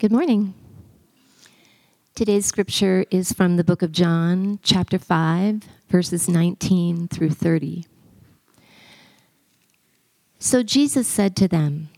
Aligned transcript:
Good 0.00 0.12
morning. 0.12 0.54
Today's 2.14 2.46
scripture 2.46 3.04
is 3.10 3.32
from 3.32 3.56
the 3.56 3.64
book 3.64 3.82
of 3.82 3.90
John, 3.90 4.60
chapter 4.62 4.96
5, 4.96 5.64
verses 5.88 6.28
19 6.28 7.08
through 7.08 7.30
30. 7.30 7.84
So 10.38 10.62
Jesus 10.62 11.08
said 11.08 11.34
to 11.34 11.48
them, 11.48 11.88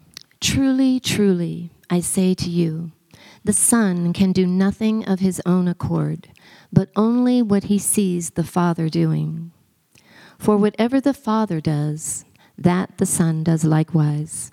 Truly, 0.41 0.99
truly, 0.99 1.73
I 1.91 2.01
say 2.01 2.33
to 2.37 2.49
you, 2.49 2.93
the 3.45 3.53
Son 3.53 4.15
can 4.15 4.33
do 4.33 4.47
nothing 4.47 5.07
of 5.07 5.21
his 5.21 5.43
own 5.45 5.69
accord, 5.69 6.31
but 6.73 6.89
only 6.97 7.43
what 7.43 7.65
he 7.65 7.79
sees 7.79 8.31
the 8.31 8.45
Father 8.45 8.89
doing. 8.89 9.53
For 10.39 10.57
whatever 10.57 11.03
the 11.03 11.13
Father 11.13 11.61
does, 11.61 12.25
that 12.57 12.97
the 12.97 13.05
Son 13.05 13.45
does 13.45 13.63
likewise. 13.67 14.53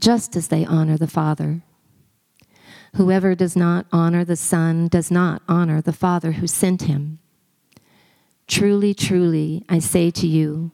just 0.00 0.36
as 0.36 0.48
they 0.48 0.64
honor 0.64 0.96
the 0.96 1.06
Father. 1.06 1.62
Whoever 2.96 3.34
does 3.34 3.56
not 3.56 3.86
honor 3.92 4.24
the 4.24 4.36
Son 4.36 4.88
does 4.88 5.10
not 5.10 5.42
honor 5.48 5.80
the 5.80 5.92
Father 5.92 6.32
who 6.32 6.46
sent 6.46 6.82
him. 6.82 7.18
Truly, 8.46 8.94
truly, 8.94 9.64
I 9.68 9.80
say 9.80 10.10
to 10.12 10.26
you, 10.26 10.70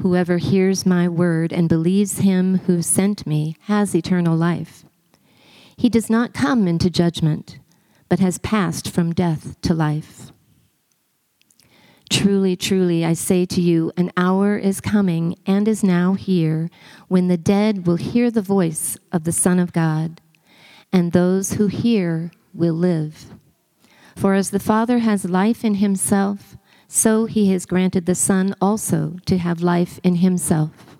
whoever 0.00 0.38
hears 0.38 0.86
my 0.86 1.08
word 1.08 1.52
and 1.52 1.68
believes 1.68 2.18
him 2.18 2.58
who 2.66 2.82
sent 2.82 3.26
me 3.26 3.56
has 3.62 3.94
eternal 3.94 4.36
life. 4.36 4.84
He 5.76 5.88
does 5.88 6.10
not 6.10 6.34
come 6.34 6.66
into 6.66 6.90
judgment, 6.90 7.58
but 8.08 8.18
has 8.18 8.38
passed 8.38 8.90
from 8.90 9.12
death 9.12 9.60
to 9.62 9.74
life. 9.74 10.32
Truly, 12.10 12.56
truly, 12.56 13.04
I 13.04 13.12
say 13.12 13.46
to 13.46 13.60
you, 13.60 13.92
an 13.96 14.10
hour 14.16 14.58
is 14.58 14.80
coming 14.80 15.36
and 15.46 15.68
is 15.68 15.84
now 15.84 16.14
here 16.14 16.68
when 17.06 17.28
the 17.28 17.38
dead 17.38 17.86
will 17.86 17.96
hear 17.96 18.30
the 18.30 18.42
voice 18.42 18.98
of 19.12 19.24
the 19.24 19.32
Son 19.32 19.58
of 19.58 19.72
God, 19.72 20.20
and 20.92 21.12
those 21.12 21.52
who 21.52 21.68
hear 21.68 22.32
will 22.52 22.74
live. 22.74 23.26
For 24.16 24.34
as 24.34 24.50
the 24.50 24.58
Father 24.58 24.98
has 24.98 25.24
life 25.24 25.64
in 25.64 25.76
himself, 25.76 26.56
so 26.88 27.26
he 27.26 27.52
has 27.52 27.64
granted 27.64 28.06
the 28.06 28.16
Son 28.16 28.54
also 28.60 29.16
to 29.26 29.38
have 29.38 29.62
life 29.62 30.00
in 30.02 30.16
himself. 30.16 30.98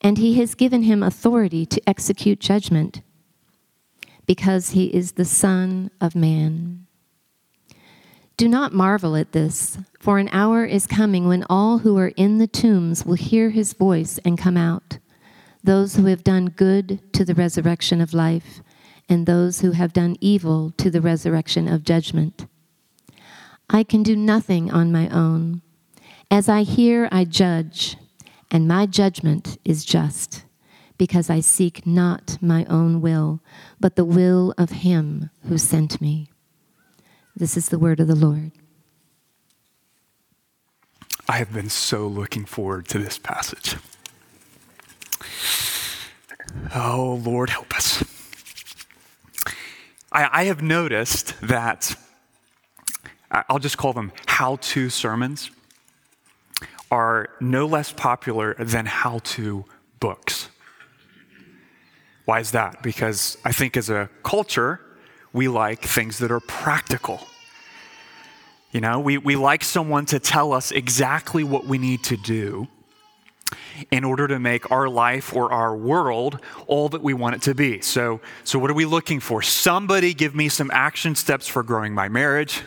And 0.00 0.16
he 0.16 0.38
has 0.38 0.54
given 0.54 0.84
him 0.84 1.02
authority 1.02 1.66
to 1.66 1.82
execute 1.88 2.38
judgment, 2.38 3.02
because 4.26 4.70
he 4.70 4.86
is 4.94 5.12
the 5.12 5.24
Son 5.24 5.90
of 6.00 6.14
Man. 6.14 6.86
Do 8.38 8.46
not 8.46 8.72
marvel 8.72 9.16
at 9.16 9.32
this, 9.32 9.78
for 9.98 10.20
an 10.20 10.28
hour 10.30 10.64
is 10.64 10.86
coming 10.86 11.26
when 11.26 11.44
all 11.50 11.78
who 11.78 11.98
are 11.98 12.12
in 12.14 12.38
the 12.38 12.46
tombs 12.46 13.04
will 13.04 13.16
hear 13.16 13.50
his 13.50 13.72
voice 13.72 14.20
and 14.24 14.38
come 14.38 14.56
out, 14.56 14.98
those 15.64 15.96
who 15.96 16.04
have 16.04 16.22
done 16.22 16.46
good 16.46 17.00
to 17.14 17.24
the 17.24 17.34
resurrection 17.34 18.00
of 18.00 18.14
life, 18.14 18.60
and 19.08 19.26
those 19.26 19.62
who 19.62 19.72
have 19.72 19.92
done 19.92 20.14
evil 20.20 20.72
to 20.76 20.88
the 20.88 21.00
resurrection 21.00 21.66
of 21.66 21.82
judgment. 21.82 22.46
I 23.68 23.82
can 23.82 24.04
do 24.04 24.14
nothing 24.14 24.70
on 24.70 24.92
my 24.92 25.08
own. 25.08 25.60
As 26.30 26.48
I 26.48 26.62
hear, 26.62 27.08
I 27.10 27.24
judge, 27.24 27.96
and 28.52 28.68
my 28.68 28.86
judgment 28.86 29.58
is 29.64 29.84
just, 29.84 30.44
because 30.96 31.28
I 31.28 31.40
seek 31.40 31.84
not 31.84 32.38
my 32.40 32.64
own 32.66 33.00
will, 33.00 33.40
but 33.80 33.96
the 33.96 34.04
will 34.04 34.54
of 34.56 34.70
him 34.70 35.30
who 35.48 35.58
sent 35.58 36.00
me. 36.00 36.30
This 37.38 37.56
is 37.56 37.68
the 37.68 37.78
word 37.78 38.00
of 38.00 38.08
the 38.08 38.16
Lord. 38.16 38.50
I 41.28 41.36
have 41.36 41.52
been 41.52 41.68
so 41.68 42.08
looking 42.08 42.44
forward 42.44 42.88
to 42.88 42.98
this 42.98 43.16
passage. 43.16 43.76
Oh, 46.74 47.20
Lord, 47.24 47.50
help 47.50 47.72
us. 47.76 48.02
I, 50.10 50.28
I 50.32 50.44
have 50.46 50.62
noticed 50.62 51.40
that, 51.40 51.94
I'll 53.30 53.60
just 53.60 53.78
call 53.78 53.92
them 53.92 54.10
how 54.26 54.56
to 54.56 54.90
sermons, 54.90 55.52
are 56.90 57.28
no 57.40 57.66
less 57.66 57.92
popular 57.92 58.54
than 58.54 58.86
how 58.86 59.20
to 59.20 59.64
books. 60.00 60.48
Why 62.24 62.40
is 62.40 62.50
that? 62.50 62.82
Because 62.82 63.38
I 63.44 63.52
think 63.52 63.76
as 63.76 63.90
a 63.90 64.10
culture, 64.24 64.80
we 65.38 65.46
like 65.46 65.82
things 65.82 66.18
that 66.18 66.32
are 66.32 66.40
practical. 66.40 67.20
You 68.72 68.80
know, 68.80 68.98
we, 68.98 69.18
we 69.18 69.36
like 69.36 69.62
someone 69.62 70.04
to 70.06 70.18
tell 70.18 70.52
us 70.52 70.72
exactly 70.72 71.44
what 71.44 71.64
we 71.64 71.78
need 71.78 72.02
to 72.04 72.16
do 72.16 72.66
in 73.92 74.02
order 74.02 74.26
to 74.26 74.40
make 74.40 74.68
our 74.72 74.88
life 74.88 75.32
or 75.32 75.52
our 75.52 75.76
world 75.76 76.40
all 76.66 76.88
that 76.88 77.02
we 77.02 77.14
want 77.14 77.36
it 77.36 77.42
to 77.42 77.54
be. 77.54 77.80
So, 77.82 78.20
so 78.42 78.58
what 78.58 78.68
are 78.68 78.74
we 78.74 78.84
looking 78.84 79.20
for? 79.20 79.40
Somebody 79.40 80.12
give 80.12 80.34
me 80.34 80.48
some 80.48 80.72
action 80.72 81.14
steps 81.14 81.46
for 81.46 81.62
growing 81.62 81.94
my 81.94 82.08
marriage, 82.08 82.60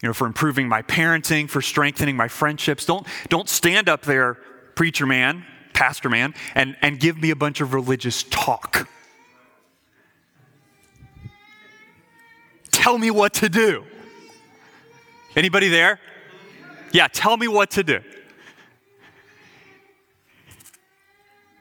you 0.00 0.08
know, 0.08 0.12
for 0.12 0.28
improving 0.28 0.68
my 0.68 0.82
parenting, 0.82 1.50
for 1.50 1.60
strengthening 1.60 2.16
my 2.16 2.28
friendships. 2.28 2.86
Don't, 2.86 3.04
don't 3.28 3.48
stand 3.48 3.88
up 3.88 4.02
there, 4.02 4.34
preacher 4.76 5.06
man, 5.06 5.44
pastor 5.72 6.08
man, 6.08 6.34
and, 6.54 6.76
and 6.82 7.00
give 7.00 7.18
me 7.18 7.30
a 7.30 7.36
bunch 7.36 7.60
of 7.60 7.74
religious 7.74 8.22
talk. 8.22 8.88
Tell 12.78 12.96
me 12.96 13.10
what 13.10 13.34
to 13.34 13.48
do. 13.48 13.84
Anybody 15.34 15.68
there? 15.68 15.98
Yeah, 16.92 17.08
tell 17.08 17.36
me 17.36 17.48
what 17.48 17.72
to 17.72 17.82
do. 17.82 18.00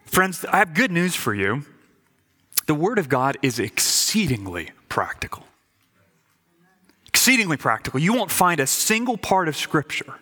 Friends, 0.06 0.46
I 0.46 0.58
have 0.58 0.74
good 0.74 0.92
news 0.92 1.16
for 1.16 1.34
you. 1.34 1.66
The 2.68 2.76
Word 2.76 3.00
of 3.00 3.10
God 3.10 3.38
is 3.42 3.60
exceedingly 3.60 4.70
practical. 4.90 5.48
Exceedingly 7.08 7.58
practical. 7.58 8.00
You 8.00 8.14
won't 8.14 8.32
find 8.32 8.60
a 8.60 8.68
single 8.68 9.18
part 9.18 9.48
of 9.48 9.58
Scripture 9.58 10.16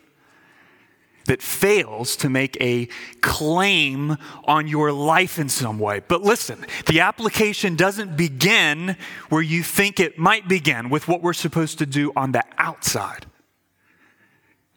that 1.25 1.41
fails 1.41 2.15
to 2.17 2.29
make 2.29 2.55
a 2.61 2.87
claim 3.21 4.17
on 4.45 4.67
your 4.67 4.91
life 4.91 5.39
in 5.39 5.49
some 5.49 5.79
way. 5.79 6.01
But 6.07 6.21
listen, 6.21 6.65
the 6.87 6.99
application 6.99 7.75
doesn't 7.75 8.15
begin 8.15 8.95
where 9.29 9.41
you 9.41 9.63
think 9.63 9.99
it 9.99 10.17
might 10.17 10.47
begin 10.47 10.89
with 10.89 11.07
what 11.07 11.21
we're 11.21 11.33
supposed 11.33 11.79
to 11.79 11.85
do 11.85 12.11
on 12.15 12.31
the 12.31 12.43
outside. 12.57 13.25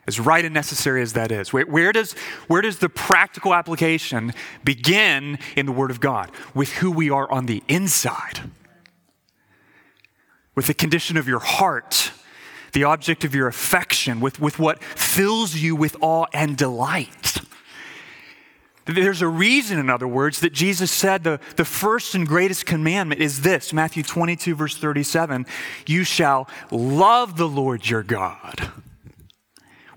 As 0.06 0.18
right 0.18 0.42
and 0.42 0.54
necessary 0.54 1.02
as 1.02 1.12
that 1.12 1.30
is, 1.30 1.52
where, 1.52 1.66
where, 1.66 1.92
does, 1.92 2.12
where 2.46 2.62
does 2.62 2.78
the 2.78 2.88
practical 2.88 3.52
application 3.52 4.32
begin 4.64 5.38
in 5.54 5.66
the 5.66 5.72
Word 5.72 5.90
of 5.90 6.00
God? 6.00 6.30
With 6.54 6.72
who 6.72 6.90
we 6.90 7.10
are 7.10 7.30
on 7.30 7.44
the 7.44 7.62
inside, 7.68 8.50
with 10.54 10.66
the 10.66 10.72
condition 10.72 11.18
of 11.18 11.28
your 11.28 11.40
heart 11.40 12.12
the 12.72 12.84
object 12.84 13.24
of 13.24 13.34
your 13.34 13.48
affection, 13.48 14.20
with, 14.20 14.40
with 14.40 14.58
what 14.58 14.82
fills 14.82 15.56
you 15.56 15.74
with 15.76 15.96
awe 16.00 16.26
and 16.32 16.56
delight. 16.56 17.40
There's 18.86 19.20
a 19.20 19.28
reason, 19.28 19.78
in 19.78 19.90
other 19.90 20.08
words, 20.08 20.40
that 20.40 20.54
Jesus 20.54 20.90
said 20.90 21.22
the, 21.22 21.40
the 21.56 21.64
first 21.66 22.14
and 22.14 22.26
greatest 22.26 22.64
commandment 22.64 23.20
is 23.20 23.42
this 23.42 23.72
Matthew 23.72 24.02
22, 24.02 24.54
verse 24.54 24.78
37 24.78 25.44
You 25.86 26.04
shall 26.04 26.48
love 26.70 27.36
the 27.36 27.48
Lord 27.48 27.88
your 27.88 28.02
God 28.02 28.72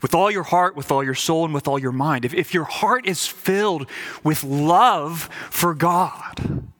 with 0.01 0.13
all 0.15 0.31
your 0.31 0.43
heart, 0.43 0.75
with 0.75 0.91
all 0.91 1.03
your 1.03 1.15
soul, 1.15 1.45
and 1.45 1.53
with 1.53 1.67
all 1.67 1.79
your 1.79 1.91
mind. 1.91 2.25
If, 2.25 2.33
if 2.33 2.53
your 2.53 2.63
heart 2.63 3.05
is 3.05 3.25
filled 3.27 3.87
with 4.23 4.43
love 4.43 5.29
for 5.49 5.73
God, 5.73 6.70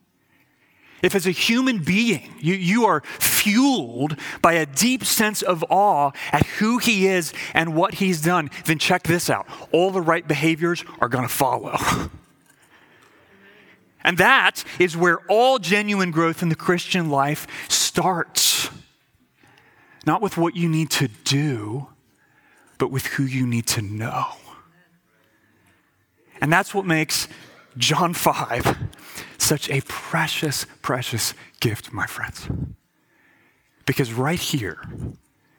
if, 1.01 1.15
as 1.15 1.25
a 1.25 1.31
human 1.31 1.79
being, 1.79 2.33
you, 2.39 2.53
you 2.53 2.85
are 2.85 3.01
fueled 3.19 4.15
by 4.41 4.53
a 4.53 4.65
deep 4.65 5.03
sense 5.03 5.41
of 5.41 5.63
awe 5.69 6.11
at 6.31 6.45
who 6.45 6.77
He 6.77 7.07
is 7.07 7.33
and 7.53 7.75
what 7.75 7.95
He's 7.95 8.21
done, 8.21 8.49
then 8.65 8.77
check 8.77 9.03
this 9.03 9.29
out. 9.29 9.47
All 9.71 9.91
the 9.91 10.01
right 10.01 10.27
behaviors 10.27 10.83
are 10.99 11.09
going 11.09 11.27
to 11.27 11.33
follow. 11.33 11.77
and 14.03 14.17
that 14.17 14.63
is 14.79 14.95
where 14.95 15.19
all 15.27 15.59
genuine 15.59 16.11
growth 16.11 16.43
in 16.43 16.49
the 16.49 16.55
Christian 16.55 17.09
life 17.09 17.47
starts. 17.67 18.69
Not 20.05 20.21
with 20.21 20.37
what 20.37 20.55
you 20.55 20.67
need 20.67 20.89
to 20.91 21.07
do, 21.07 21.87
but 22.77 22.89
with 22.91 23.05
who 23.05 23.23
you 23.23 23.45
need 23.45 23.67
to 23.67 23.81
know. 23.81 24.25
And 26.41 26.51
that's 26.51 26.73
what 26.73 26.85
makes 26.85 27.27
John 27.77 28.13
5 28.13 28.77
such 29.41 29.69
a 29.69 29.81
precious, 29.81 30.65
precious 30.81 31.33
gift, 31.59 31.91
my 31.91 32.05
friends. 32.05 32.47
Because 33.85 34.13
right 34.13 34.39
here, 34.39 34.81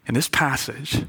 in 0.06 0.14
this 0.14 0.28
passage, 0.28 1.04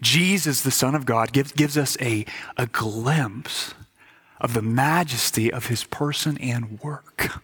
Jesus, 0.00 0.62
the 0.62 0.70
Son 0.70 0.94
of 0.94 1.06
God, 1.06 1.32
gives, 1.32 1.52
gives 1.52 1.78
us 1.78 1.96
a, 2.00 2.24
a 2.56 2.66
glimpse 2.66 3.74
of 4.40 4.54
the 4.54 4.62
majesty 4.62 5.52
of 5.52 5.66
his 5.66 5.84
person 5.84 6.36
and 6.38 6.80
work 6.80 7.40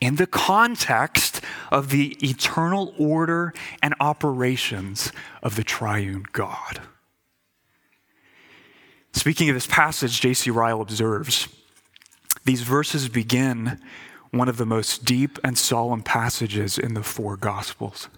in 0.00 0.16
the 0.16 0.26
context 0.26 1.40
of 1.70 1.90
the 1.90 2.16
eternal 2.22 2.92
order 2.98 3.54
and 3.82 3.94
operations 4.00 5.12
of 5.42 5.56
the 5.56 5.64
triune 5.64 6.24
God. 6.32 6.82
Speaking 9.12 9.48
of 9.48 9.54
this 9.54 9.66
passage, 9.66 10.20
J.C. 10.20 10.50
Ryle 10.50 10.82
observes 10.82 11.48
these 12.46 12.62
verses 12.62 13.08
begin 13.08 13.80
one 14.30 14.48
of 14.48 14.56
the 14.56 14.66
most 14.66 15.04
deep 15.04 15.38
and 15.44 15.58
solemn 15.58 16.02
passages 16.02 16.78
in 16.78 16.94
the 16.94 17.02
four 17.02 17.36
Gospels. 17.36 18.08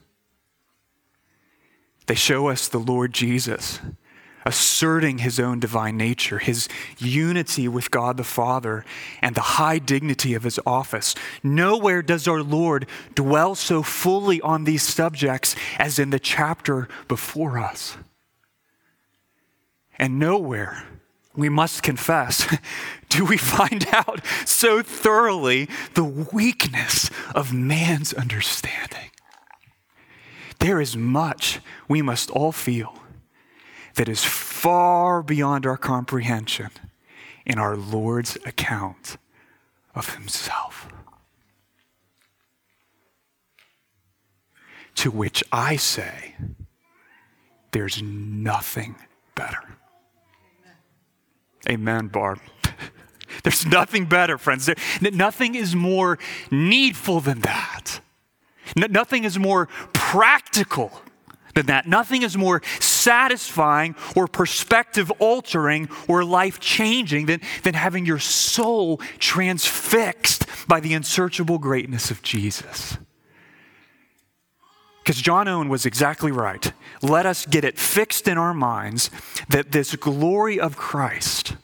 They 2.06 2.14
show 2.14 2.48
us 2.48 2.68
the 2.68 2.78
Lord 2.78 3.12
Jesus 3.12 3.80
asserting 4.46 5.18
his 5.18 5.38
own 5.38 5.60
divine 5.60 5.96
nature, 5.96 6.38
his 6.38 6.68
unity 6.96 7.68
with 7.68 7.90
God 7.90 8.16
the 8.16 8.24
Father, 8.24 8.84
and 9.20 9.34
the 9.34 9.42
high 9.42 9.78
dignity 9.78 10.32
of 10.32 10.42
his 10.42 10.58
office. 10.64 11.14
Nowhere 11.42 12.00
does 12.00 12.26
our 12.26 12.42
Lord 12.42 12.86
dwell 13.14 13.54
so 13.54 13.82
fully 13.82 14.40
on 14.40 14.64
these 14.64 14.82
subjects 14.82 15.54
as 15.78 15.98
in 15.98 16.08
the 16.10 16.18
chapter 16.18 16.88
before 17.08 17.58
us. 17.58 17.98
And 19.98 20.18
nowhere, 20.18 20.86
we 21.38 21.48
must 21.48 21.84
confess, 21.84 22.46
do 23.08 23.24
we 23.24 23.36
find 23.36 23.86
out 23.92 24.20
so 24.44 24.82
thoroughly 24.82 25.68
the 25.94 26.04
weakness 26.04 27.10
of 27.34 27.52
man's 27.52 28.12
understanding. 28.12 29.10
There 30.58 30.80
is 30.80 30.96
much 30.96 31.60
we 31.86 32.02
must 32.02 32.30
all 32.30 32.50
feel 32.50 32.98
that 33.94 34.08
is 34.08 34.24
far 34.24 35.22
beyond 35.22 35.64
our 35.64 35.76
comprehension 35.76 36.70
in 37.46 37.58
our 37.58 37.76
Lord's 37.76 38.36
account 38.44 39.16
of 39.94 40.14
himself. 40.16 40.88
To 44.96 45.12
which 45.12 45.44
I 45.52 45.76
say, 45.76 46.34
there's 47.70 48.02
nothing 48.02 48.96
better. 49.36 49.77
Amen, 51.68 52.08
Barb. 52.08 52.40
There's 53.42 53.66
nothing 53.66 54.06
better, 54.06 54.38
friends. 54.38 54.66
There, 54.66 54.76
nothing 55.00 55.54
is 55.54 55.74
more 55.74 56.18
needful 56.50 57.20
than 57.20 57.40
that. 57.40 58.00
nothing 58.76 59.24
is 59.24 59.38
more 59.38 59.66
practical 59.92 61.02
than 61.54 61.66
that. 61.66 61.86
Nothing 61.86 62.22
is 62.22 62.36
more 62.36 62.62
satisfying 62.80 63.96
or 64.14 64.28
perspective 64.28 65.10
altering 65.18 65.88
or 66.06 66.24
life 66.24 66.60
changing 66.60 67.26
than, 67.26 67.40
than 67.64 67.74
having 67.74 68.06
your 68.06 68.18
soul 68.18 68.98
transfixed 69.18 70.46
by 70.68 70.80
the 70.80 70.94
unsearchable 70.94 71.58
greatness 71.58 72.10
of 72.10 72.22
Jesus. 72.22 72.96
Because 75.08 75.22
John 75.22 75.48
Owen 75.48 75.70
was 75.70 75.86
exactly 75.86 76.30
right. 76.30 76.70
Let 77.00 77.24
us 77.24 77.46
get 77.46 77.64
it 77.64 77.78
fixed 77.78 78.28
in 78.28 78.36
our 78.36 78.52
minds 78.52 79.10
that 79.48 79.72
this 79.72 79.96
glory 79.96 80.60
of 80.60 80.76
Christ 80.76 81.56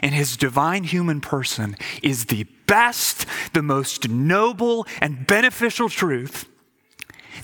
and 0.00 0.14
his 0.14 0.36
divine 0.36 0.84
human 0.84 1.20
person 1.20 1.76
is 2.00 2.26
the 2.26 2.44
best, 2.68 3.26
the 3.54 3.62
most 3.62 4.08
noble, 4.08 4.86
and 5.00 5.26
beneficial 5.26 5.88
truth 5.88 6.48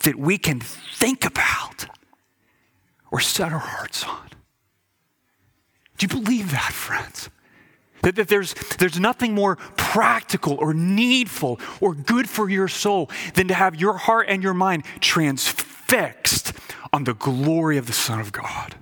that 0.04 0.14
we 0.14 0.38
can 0.38 0.60
think 0.60 1.24
about 1.24 1.86
or 3.10 3.18
set 3.18 3.52
our 3.52 3.58
hearts 3.58 4.04
on. 4.04 4.28
Do 5.96 6.06
you 6.06 6.22
believe 6.22 6.52
that, 6.52 6.72
friends? 6.72 7.30
That, 8.02 8.16
that 8.16 8.28
there's, 8.28 8.54
there's 8.78 8.98
nothing 8.98 9.34
more 9.34 9.56
practical 9.76 10.54
or 10.54 10.72
needful 10.74 11.60
or 11.80 11.94
good 11.94 12.28
for 12.28 12.48
your 12.48 12.68
soul 12.68 13.10
than 13.34 13.48
to 13.48 13.54
have 13.54 13.76
your 13.76 13.94
heart 13.94 14.26
and 14.28 14.42
your 14.42 14.54
mind 14.54 14.84
transfixed 15.00 16.52
on 16.92 17.04
the 17.04 17.14
glory 17.14 17.76
of 17.76 17.86
the 17.86 17.92
Son 17.92 18.20
of 18.20 18.32
God. 18.32 18.76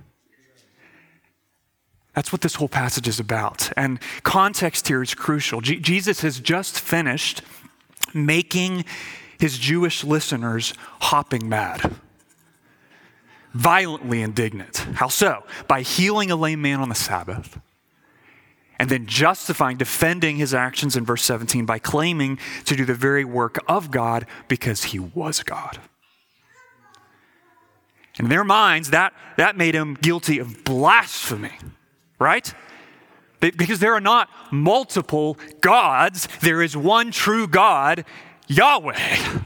That's 2.13 2.31
what 2.31 2.41
this 2.41 2.55
whole 2.55 2.69
passage 2.69 3.07
is 3.07 3.19
about. 3.19 3.71
And 3.77 3.99
context 4.23 4.87
here 4.87 5.03
is 5.03 5.13
crucial. 5.13 5.61
G- 5.61 5.79
Jesus 5.79 6.21
has 6.21 6.39
just 6.39 6.79
finished 6.79 7.43
making 8.13 8.85
his 9.39 9.59
Jewish 9.59 10.03
listeners 10.03 10.73
hopping 10.99 11.47
mad 11.47 11.95
violently 13.57 14.21
indignant. 14.21 14.77
How 14.95 15.07
so? 15.07 15.43
By 15.67 15.81
healing 15.81 16.29
a 16.29 16.35
lame 16.35 16.61
man 16.61 16.79
on 16.79 16.89
the 16.89 16.95
Sabbath. 16.95 17.59
And 18.79 18.89
then 18.89 19.07
justifying, 19.07 19.77
defending 19.77 20.37
his 20.37 20.53
actions 20.53 20.95
in 20.95 21.03
verse 21.03 21.23
17 21.23 21.65
by 21.65 21.79
claiming 21.79 22.37
to 22.65 22.75
do 22.75 22.85
the 22.85 22.93
very 22.93 23.25
work 23.25 23.57
of 23.67 23.89
God 23.89 24.27
because 24.47 24.85
he 24.85 24.99
was 24.99 25.41
God. 25.41 25.79
In 28.19 28.29
their 28.29 28.43
minds, 28.43 28.89
that, 28.91 29.13
that 29.37 29.57
made 29.57 29.75
him 29.75 29.95
guilty 29.95 30.39
of 30.39 30.63
blasphemy, 30.63 31.53
right? 32.19 32.53
Because 33.39 33.79
there 33.79 33.93
are 33.93 34.01
not 34.01 34.29
multiple 34.51 35.37
gods, 35.61 36.27
there 36.41 36.61
is 36.61 36.75
one 36.75 37.11
true 37.11 37.47
God, 37.47 38.05
Yahweh. 38.47 39.41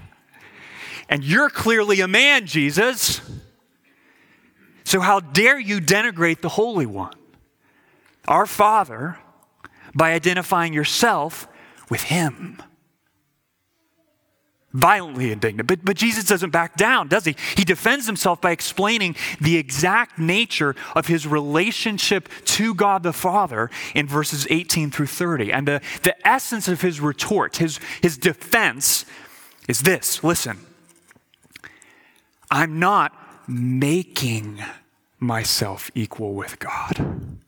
And 1.09 1.25
you're 1.25 1.49
clearly 1.49 1.99
a 1.99 2.07
man, 2.07 2.45
Jesus. 2.45 3.19
So, 4.85 5.01
how 5.01 5.19
dare 5.19 5.59
you 5.59 5.81
denigrate 5.81 6.39
the 6.39 6.49
Holy 6.49 6.85
One, 6.85 7.13
our 8.31 8.45
Father, 8.45 9.17
by 9.93 10.13
identifying 10.13 10.73
yourself 10.73 11.47
with 11.89 12.03
Him? 12.03 12.63
Violently 14.71 15.33
indignant. 15.33 15.67
But, 15.67 15.83
but 15.83 15.97
Jesus 15.97 16.23
doesn't 16.23 16.51
back 16.51 16.77
down, 16.77 17.09
does 17.09 17.25
he? 17.25 17.35
He 17.57 17.65
defends 17.65 18.05
himself 18.05 18.39
by 18.39 18.51
explaining 18.51 19.17
the 19.41 19.57
exact 19.57 20.17
nature 20.17 20.77
of 20.95 21.07
his 21.07 21.27
relationship 21.27 22.29
to 22.45 22.73
God 22.73 23.03
the 23.03 23.11
Father 23.11 23.69
in 23.93 24.07
verses 24.07 24.47
18 24.49 24.89
through 24.89 25.07
30. 25.07 25.51
And 25.51 25.67
the, 25.67 25.81
the 26.03 26.15
essence 26.25 26.69
of 26.69 26.79
his 26.79 27.01
retort, 27.01 27.57
his, 27.57 27.81
his 28.01 28.17
defense, 28.17 29.03
is 29.67 29.81
this 29.81 30.23
listen, 30.23 30.57
I'm 32.49 32.79
not 32.79 33.11
making 33.49 34.63
myself 35.19 35.91
equal 35.95 36.33
with 36.33 36.59
God. 36.59 37.40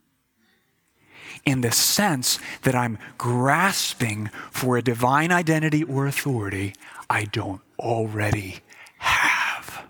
In 1.45 1.61
the 1.61 1.71
sense 1.71 2.39
that 2.61 2.75
I'm 2.75 2.97
grasping 3.17 4.29
for 4.49 4.77
a 4.77 4.81
divine 4.81 5.31
identity 5.31 5.83
or 5.83 6.07
authority 6.07 6.73
I 7.09 7.25
don't 7.25 7.61
already 7.77 8.59
have. 8.99 9.85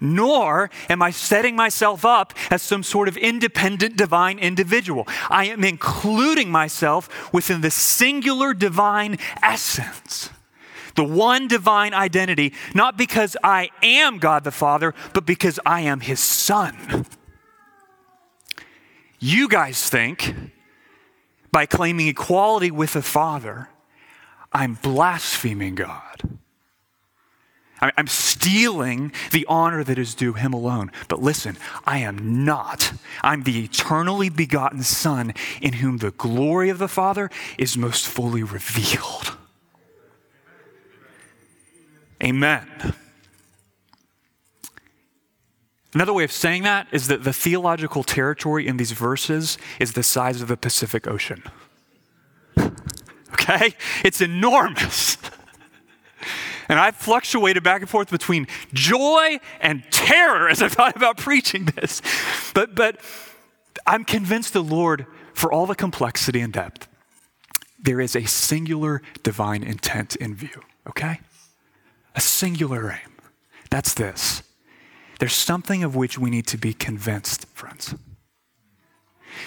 Nor 0.00 0.70
am 0.88 1.02
I 1.02 1.10
setting 1.10 1.56
myself 1.56 2.04
up 2.04 2.34
as 2.50 2.62
some 2.62 2.82
sort 2.82 3.08
of 3.08 3.16
independent 3.16 3.96
divine 3.96 4.38
individual. 4.38 5.08
I 5.30 5.46
am 5.46 5.64
including 5.64 6.50
myself 6.50 7.32
within 7.32 7.60
the 7.60 7.70
singular 7.70 8.54
divine 8.54 9.18
essence 9.42 10.30
the 10.94 11.04
one 11.04 11.48
divine 11.48 11.92
identity, 11.92 12.52
not 12.72 12.96
because 12.96 13.36
I 13.42 13.70
am 13.82 14.18
God 14.18 14.44
the 14.44 14.52
Father, 14.52 14.94
but 15.12 15.26
because 15.26 15.58
I 15.66 15.80
am 15.80 16.00
his 16.00 16.20
son. 16.20 17.04
You 19.26 19.48
guys 19.48 19.88
think 19.88 20.34
by 21.50 21.64
claiming 21.64 22.08
equality 22.08 22.70
with 22.70 22.92
the 22.92 23.00
Father, 23.00 23.70
I'm 24.52 24.74
blaspheming 24.74 25.76
God. 25.76 26.38
I'm 27.80 28.06
stealing 28.06 29.12
the 29.32 29.46
honor 29.48 29.82
that 29.82 29.96
is 29.96 30.14
due 30.14 30.34
him 30.34 30.52
alone. 30.52 30.92
But 31.08 31.22
listen, 31.22 31.56
I 31.86 32.00
am 32.00 32.44
not. 32.44 32.92
I'm 33.22 33.44
the 33.44 33.64
eternally 33.64 34.28
begotten 34.28 34.82
Son 34.82 35.32
in 35.62 35.72
whom 35.72 35.96
the 35.96 36.10
glory 36.10 36.68
of 36.68 36.76
the 36.76 36.86
Father 36.86 37.30
is 37.56 37.78
most 37.78 38.06
fully 38.06 38.42
revealed. 38.42 39.38
Amen. 42.22 42.94
Another 45.94 46.12
way 46.12 46.24
of 46.24 46.32
saying 46.32 46.64
that 46.64 46.88
is 46.92 47.06
that 47.08 47.24
the 47.24 47.32
theological 47.32 48.02
territory 48.02 48.66
in 48.66 48.76
these 48.76 48.92
verses 48.92 49.58
is 49.78 49.92
the 49.92 50.02
size 50.02 50.42
of 50.42 50.48
the 50.48 50.56
Pacific 50.56 51.06
Ocean. 51.06 51.42
okay? 53.32 53.74
It's 54.04 54.20
enormous. 54.20 55.16
And 56.66 56.80
I've 56.80 56.96
fluctuated 56.96 57.62
back 57.62 57.82
and 57.82 57.90
forth 57.90 58.10
between 58.10 58.46
joy 58.72 59.38
and 59.60 59.84
terror 59.90 60.48
as 60.48 60.62
I 60.62 60.68
thought 60.68 60.96
about 60.96 61.18
preaching 61.18 61.66
this. 61.66 62.00
But, 62.54 62.74
but 62.74 63.02
I'm 63.86 64.02
convinced 64.02 64.54
the 64.54 64.62
Lord, 64.62 65.04
for 65.34 65.52
all 65.52 65.66
the 65.66 65.74
complexity 65.74 66.40
and 66.40 66.54
depth, 66.54 66.88
there 67.78 68.00
is 68.00 68.16
a 68.16 68.24
singular 68.24 69.02
divine 69.22 69.62
intent 69.62 70.16
in 70.16 70.34
view, 70.34 70.62
okay? 70.88 71.20
a 72.14 72.20
singular 72.20 72.90
aim. 72.90 73.12
That's 73.70 73.94
this. 73.94 74.42
There's 75.18 75.34
something 75.34 75.84
of 75.84 75.94
which 75.94 76.18
we 76.18 76.30
need 76.30 76.46
to 76.48 76.58
be 76.58 76.72
convinced, 76.72 77.46
friends. 77.54 77.94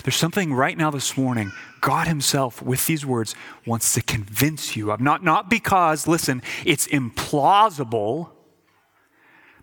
There's 0.04 0.16
something 0.16 0.54
right 0.54 0.78
now 0.78 0.92
this 0.92 1.18
morning, 1.18 1.52
God 1.82 2.08
Himself, 2.08 2.62
with 2.62 2.86
these 2.86 3.06
words, 3.06 3.36
wants 3.66 3.94
to 3.94 4.02
convince 4.02 4.76
you 4.76 4.92
of. 4.92 5.00
Not, 5.00 5.24
not 5.24 5.50
because, 5.50 6.08
listen, 6.08 6.42
it's 6.66 6.88
implausible, 6.88 8.30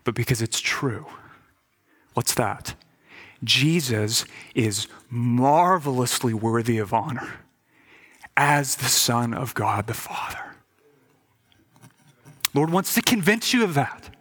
but 0.03 0.15
because 0.15 0.41
it's 0.41 0.59
true. 0.59 1.05
What's 2.13 2.33
that? 2.35 2.75
Jesus 3.43 4.25
is 4.55 4.87
marvelously 5.09 6.33
worthy 6.33 6.77
of 6.77 6.93
honor 6.93 7.41
as 8.37 8.77
the 8.77 8.85
Son 8.85 9.33
of 9.33 9.53
God 9.53 9.87
the 9.87 9.93
Father. 9.93 10.55
Lord 12.53 12.71
wants 12.71 12.93
to 12.95 13.01
convince 13.01 13.53
you 13.53 13.63
of 13.63 13.73
that 13.73 14.14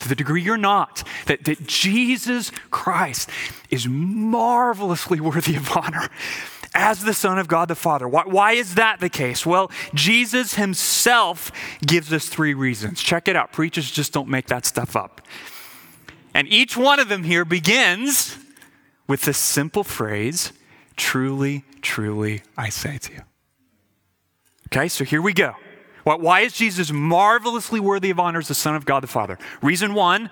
to 0.00 0.08
the 0.08 0.14
degree 0.14 0.42
you're 0.42 0.56
not, 0.56 1.02
that, 1.26 1.44
that 1.44 1.66
Jesus 1.66 2.50
Christ 2.70 3.30
is 3.70 3.88
marvelously 3.88 5.20
worthy 5.20 5.56
of 5.56 5.76
honor 5.76 6.08
as 6.74 7.04
the 7.04 7.14
Son 7.14 7.38
of 7.38 7.46
God 7.48 7.68
the 7.68 7.74
Father. 7.74 8.08
Why, 8.08 8.24
why, 8.26 8.52
is 8.52 8.74
that 8.74 9.00
the 9.00 9.08
case? 9.08 9.46
Well, 9.46 9.70
Jesus 9.94 10.54
himself 10.54 11.52
gives 11.86 12.12
us 12.12 12.28
three 12.28 12.52
reasons. 12.52 13.02
Check 13.02 13.28
it 13.28 13.36
out. 13.36 13.52
Preachers 13.52 13.90
just 13.90 14.12
don't 14.12 14.28
make 14.28 14.48
that 14.48 14.66
stuff 14.66 14.96
up. 14.96 15.20
And 16.34 16.48
each 16.48 16.76
one 16.76 16.98
of 16.98 17.08
them 17.08 17.22
here 17.22 17.44
begins 17.44 18.36
with 19.06 19.22
this 19.22 19.38
simple 19.38 19.84
phrase 19.84 20.52
Truly, 20.96 21.64
truly, 21.82 22.42
I 22.56 22.68
say 22.68 22.98
to 22.98 23.12
you. 23.12 23.22
Okay, 24.68 24.86
so 24.86 25.04
here 25.04 25.20
we 25.20 25.32
go. 25.32 25.54
Why 26.04 26.40
is 26.40 26.52
Jesus 26.52 26.92
marvelously 26.92 27.80
worthy 27.80 28.10
of 28.10 28.20
honor 28.20 28.38
as 28.38 28.48
the 28.48 28.54
Son 28.54 28.76
of 28.76 28.84
God 28.84 29.02
the 29.02 29.08
Father? 29.08 29.38
Reason 29.62 29.94
one, 29.94 30.30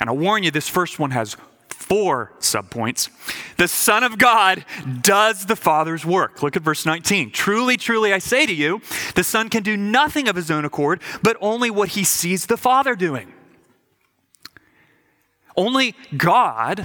and 0.00 0.10
I 0.10 0.12
warn 0.12 0.42
you, 0.42 0.50
this 0.50 0.68
first 0.68 0.98
one 0.98 1.12
has 1.12 1.36
four 1.68 2.32
subpoints. 2.38 3.08
The 3.56 3.68
Son 3.68 4.02
of 4.02 4.18
God 4.18 4.64
does 5.00 5.46
the 5.46 5.56
Father's 5.56 6.04
work. 6.04 6.42
Look 6.42 6.56
at 6.56 6.62
verse 6.62 6.86
19. 6.86 7.30
Truly, 7.30 7.76
truly, 7.76 8.12
I 8.12 8.18
say 8.18 8.46
to 8.46 8.54
you, 8.54 8.80
the 9.14 9.24
Son 9.24 9.48
can 9.48 9.62
do 9.62 9.76
nothing 9.76 10.28
of 10.28 10.36
his 10.36 10.50
own 10.50 10.64
accord, 10.64 11.00
but 11.22 11.36
only 11.40 11.70
what 11.70 11.90
he 11.90 12.04
sees 12.04 12.46
the 12.46 12.56
Father 12.56 12.94
doing. 12.94 13.32
Only 15.56 15.94
God 16.16 16.84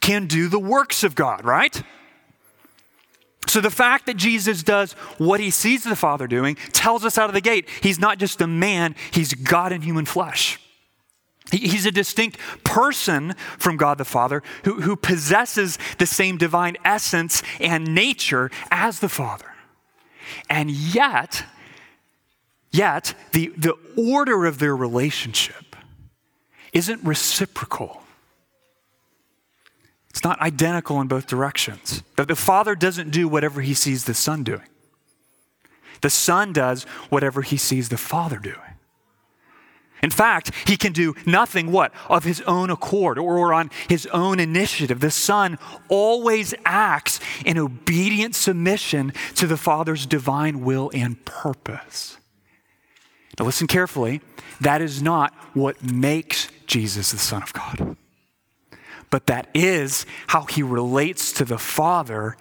can 0.00 0.26
do 0.26 0.48
the 0.48 0.58
works 0.58 1.04
of 1.04 1.14
God, 1.14 1.44
right? 1.44 1.82
So 3.46 3.60
the 3.60 3.70
fact 3.70 4.06
that 4.06 4.16
Jesus 4.16 4.62
does 4.62 4.92
what 5.18 5.40
he 5.40 5.50
sees 5.50 5.82
the 5.82 5.96
Father 5.96 6.26
doing 6.26 6.56
tells 6.72 7.04
us 7.04 7.18
out 7.18 7.28
of 7.28 7.34
the 7.34 7.40
gate 7.40 7.68
he's 7.82 7.98
not 7.98 8.18
just 8.18 8.40
a 8.40 8.46
man, 8.46 8.94
he's 9.10 9.34
God 9.34 9.72
in 9.72 9.82
human 9.82 10.04
flesh. 10.04 10.60
He's 11.50 11.86
a 11.86 11.90
distinct 11.90 12.38
person 12.62 13.34
from 13.58 13.76
God 13.76 13.98
the 13.98 14.04
Father 14.04 14.42
who, 14.64 14.82
who 14.82 14.94
possesses 14.94 15.78
the 15.98 16.06
same 16.06 16.38
divine 16.38 16.76
essence 16.84 17.42
and 17.58 17.92
nature 17.94 18.50
as 18.70 19.00
the 19.00 19.08
Father. 19.08 19.46
And 20.48 20.70
yet, 20.70 21.44
yet, 22.70 23.14
the, 23.32 23.52
the 23.56 23.74
order 23.96 24.46
of 24.46 24.60
their 24.60 24.76
relationship 24.76 25.74
isn't 26.72 27.02
reciprocal. 27.02 28.00
It's 30.10 30.24
not 30.24 30.40
identical 30.40 31.00
in 31.00 31.06
both 31.06 31.26
directions. 31.26 32.02
That 32.16 32.28
the 32.28 32.36
Father 32.36 32.74
doesn't 32.74 33.10
do 33.10 33.28
whatever 33.28 33.60
he 33.60 33.74
sees 33.74 34.04
the 34.04 34.14
Son 34.14 34.42
doing. 34.42 34.66
The 36.02 36.10
Son 36.10 36.52
does 36.52 36.84
whatever 37.10 37.42
he 37.42 37.56
sees 37.56 37.88
the 37.88 37.96
Father 37.96 38.38
doing. 38.38 38.56
In 40.02 40.10
fact, 40.10 40.52
he 40.66 40.78
can 40.78 40.92
do 40.92 41.14
nothing 41.26 41.70
what? 41.70 41.92
Of 42.08 42.24
his 42.24 42.40
own 42.42 42.70
accord 42.70 43.18
or 43.18 43.52
on 43.52 43.70
his 43.88 44.06
own 44.06 44.40
initiative. 44.40 45.00
The 45.00 45.10
Son 45.10 45.58
always 45.88 46.54
acts 46.64 47.20
in 47.44 47.58
obedient 47.58 48.34
submission 48.34 49.12
to 49.34 49.46
the 49.46 49.58
Father's 49.58 50.06
divine 50.06 50.64
will 50.64 50.90
and 50.94 51.22
purpose. 51.26 52.16
Now, 53.38 53.44
listen 53.44 53.66
carefully. 53.66 54.22
That 54.60 54.80
is 54.80 55.02
not 55.02 55.34
what 55.54 55.82
makes 55.82 56.48
Jesus 56.66 57.12
the 57.12 57.18
Son 57.18 57.42
of 57.42 57.52
God 57.52 57.96
but 59.10 59.26
that 59.26 59.48
is 59.54 60.06
how 60.28 60.42
he 60.44 60.62
relates 60.62 61.32
to 61.32 61.44
the 61.44 61.58
Father 61.58 62.36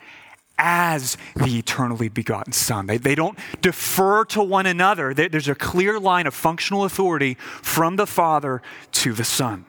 as 0.58 1.18
the 1.36 1.58
eternally 1.58 2.10
begotten 2.10 2.54
Son. 2.54 2.86
They, 2.86 2.98
they 2.98 3.16
don't 3.16 3.40
defer 3.62 4.26
to 4.26 4.44
one 4.44 4.66
another. 4.66 5.14
There's 5.14 5.48
a 5.48 5.56
clear 5.56 6.00
line 6.00 6.28
of 6.28 6.34
functional 6.34 6.84
authority 6.84 7.36
from 7.40 7.96
the 7.96 8.06
Father 8.06 8.62
to 8.94 9.14
the 9.14 9.24
Son. 9.24 9.66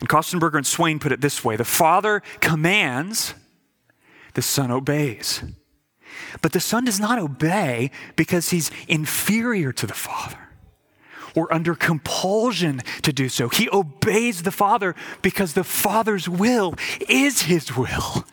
And 0.00 0.08
Kostenberger 0.08 0.56
and 0.56 0.66
Swain 0.66 0.98
put 0.98 1.12
it 1.12 1.22
this 1.22 1.42
way 1.42 1.56
the 1.56 1.64
Father 1.64 2.22
commands, 2.40 3.34
the 4.34 4.42
Son 4.42 4.70
obeys. 4.70 5.42
But 6.42 6.52
the 6.52 6.60
Son 6.60 6.84
does 6.84 7.00
not 7.00 7.18
obey 7.18 7.90
because 8.14 8.50
he's 8.50 8.70
inferior 8.88 9.72
to 9.72 9.86
the 9.86 9.94
Father 9.94 10.45
or 11.36 11.52
under 11.52 11.76
compulsion 11.76 12.82
to 13.02 13.12
do 13.12 13.28
so. 13.28 13.48
He 13.48 13.68
obeys 13.72 14.42
the 14.42 14.50
Father 14.50 14.96
because 15.22 15.52
the 15.52 15.62
Father's 15.62 16.28
will 16.28 16.74
is 17.08 17.42
his 17.42 17.76
will. 17.76 18.24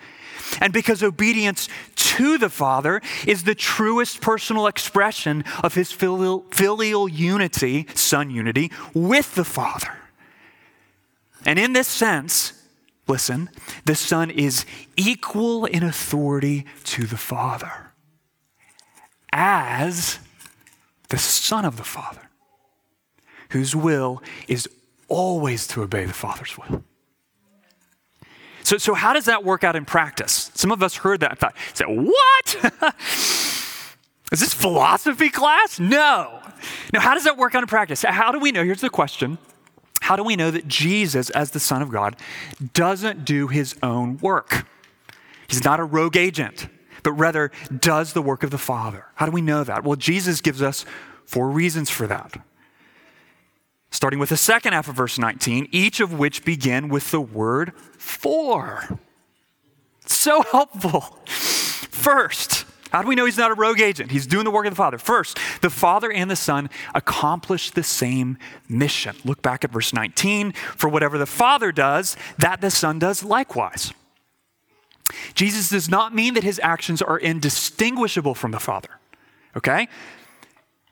And 0.61 0.71
because 0.71 1.03
obedience 1.03 1.67
to 1.95 2.37
the 2.37 2.49
Father 2.49 3.01
is 3.25 3.43
the 3.43 3.55
truest 3.55 4.21
personal 4.21 4.67
expression 4.67 5.43
of 5.63 5.73
his 5.73 5.91
filial, 5.91 6.45
filial 6.51 7.07
unity, 7.07 7.87
son 7.93 8.29
unity, 8.29 8.71
with 8.93 9.35
the 9.35 9.43
Father. 9.43 9.97
And 11.45 11.59
in 11.59 11.73
this 11.73 11.87
sense, 11.87 12.53
listen, 13.07 13.49
the 13.85 13.95
Son 13.95 14.29
is 14.29 14.65
equal 14.95 15.65
in 15.65 15.83
authority 15.83 16.65
to 16.85 17.05
the 17.05 17.17
Father 17.17 17.91
as 19.33 20.19
the 21.09 21.17
Son 21.17 21.65
of 21.65 21.77
the 21.77 21.83
Father 21.83 22.22
whose 23.53 23.75
will 23.75 24.21
is 24.47 24.67
always 25.07 25.67
to 25.67 25.83
obey 25.83 26.05
the 26.05 26.13
Father's 26.13 26.57
will. 26.57 26.83
So, 28.63 28.77
so 28.77 28.95
how 28.95 29.13
does 29.13 29.25
that 29.25 29.43
work 29.43 29.63
out 29.63 29.75
in 29.75 29.85
practice? 29.85 30.49
Some 30.55 30.71
of 30.71 30.81
us 30.81 30.95
heard 30.95 31.19
that 31.19 31.31
and 31.31 31.39
thought, 31.39 31.55
said, 31.73 31.85
what? 31.87 32.95
Is 34.31 34.39
this 34.39 34.53
philosophy 34.53 35.29
class? 35.29 35.79
No. 35.79 36.39
Now, 36.91 37.01
how 37.01 37.13
does 37.13 37.25
that 37.25 37.37
work 37.37 37.53
out 37.53 37.61
in 37.61 37.67
practice? 37.67 38.01
How 38.01 38.31
do 38.31 38.39
we 38.39 38.51
know? 38.51 38.63
Here's 38.63 38.81
the 38.81 38.89
question. 38.89 39.37
How 40.01 40.15
do 40.15 40.23
we 40.23 40.35
know 40.35 40.49
that 40.49 40.67
Jesus, 40.67 41.29
as 41.29 41.51
the 41.51 41.59
Son 41.59 41.83
of 41.83 41.91
God, 41.91 42.15
doesn't 42.73 43.25
do 43.25 43.49
his 43.49 43.75
own 43.83 44.17
work? 44.17 44.65
He's 45.47 45.63
not 45.63 45.79
a 45.79 45.83
rogue 45.83 46.17
agent, 46.17 46.67
but 47.03 47.11
rather 47.11 47.51
does 47.77 48.13
the 48.13 48.21
work 48.23 48.41
of 48.41 48.49
the 48.49 48.57
Father. 48.57 49.05
How 49.15 49.27
do 49.27 49.31
we 49.31 49.41
know 49.41 49.63
that? 49.63 49.83
Well, 49.83 49.97
Jesus 49.97 50.41
gives 50.41 50.63
us 50.63 50.85
four 51.25 51.49
reasons 51.51 51.91
for 51.91 52.07
that 52.07 52.41
starting 53.93 54.19
with 54.19 54.29
the 54.29 54.37
second 54.37 54.73
half 54.73 54.87
of 54.87 54.95
verse 54.95 55.19
19, 55.19 55.69
each 55.71 55.99
of 55.99 56.13
which 56.13 56.43
begin 56.43 56.89
with 56.89 57.11
the 57.11 57.21
word 57.21 57.73
for. 57.97 58.99
So 60.05 60.41
helpful. 60.41 61.01
First, 61.27 62.65
how 62.89 63.03
do 63.03 63.07
we 63.07 63.13
know 63.13 63.25
he's 63.25 63.37
not 63.37 63.51
a 63.51 63.53
rogue 63.53 63.79
agent? 63.79 64.11
He's 64.11 64.25
doing 64.25 64.45
the 64.45 64.51
work 64.51 64.65
of 64.65 64.71
the 64.71 64.75
Father. 64.75 64.97
First, 64.97 65.37
the 65.61 65.69
Father 65.69 66.11
and 66.11 66.29
the 66.29 66.35
Son 66.35 66.71
accomplish 66.95 67.69
the 67.69 67.83
same 67.83 68.39
mission. 68.67 69.15
Look 69.23 69.43
back 69.43 69.63
at 69.63 69.71
verse 69.71 69.93
19. 69.93 70.53
For 70.53 70.89
whatever 70.89 71.19
the 71.19 71.27
Father 71.27 71.71
does, 71.71 72.17
that 72.39 72.61
the 72.61 72.71
Son 72.71 72.97
does 72.97 73.23
likewise. 73.23 73.93
Jesus 75.35 75.69
does 75.69 75.87
not 75.87 76.15
mean 76.15 76.33
that 76.33 76.43
his 76.43 76.59
actions 76.63 77.01
are 77.01 77.19
indistinguishable 77.19 78.33
from 78.33 78.51
the 78.51 78.59
Father. 78.59 78.89
Okay? 79.55 79.87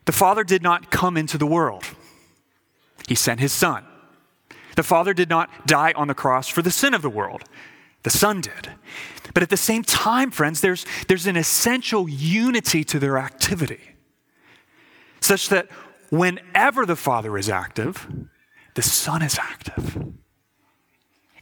The 0.05 0.12
Father 0.12 0.43
did 0.43 0.62
not 0.62 0.91
come 0.91 1.17
into 1.17 1.39
the 1.39 1.48
world. 1.48 1.84
He 3.11 3.15
sent 3.15 3.41
his 3.41 3.51
son. 3.51 3.83
The 4.77 4.83
Father 4.83 5.13
did 5.13 5.27
not 5.27 5.67
die 5.67 5.91
on 5.97 6.07
the 6.07 6.13
cross 6.13 6.47
for 6.47 6.61
the 6.61 6.71
sin 6.71 6.93
of 6.93 7.01
the 7.01 7.09
world, 7.09 7.43
the 8.03 8.09
Son 8.09 8.39
did. 8.39 8.69
But 9.33 9.43
at 9.43 9.49
the 9.49 9.57
same 9.57 9.83
time, 9.83 10.31
friends, 10.31 10.61
there's, 10.61 10.85
there's 11.09 11.27
an 11.27 11.35
essential 11.35 12.07
unity 12.07 12.85
to 12.85 12.99
their 12.99 13.17
activity, 13.17 13.81
such 15.19 15.49
that 15.49 15.67
whenever 16.09 16.85
the 16.85 16.95
Father 16.95 17.37
is 17.37 17.49
active, 17.49 18.07
the 18.75 18.81
Son 18.81 19.21
is 19.21 19.37
active. 19.37 20.13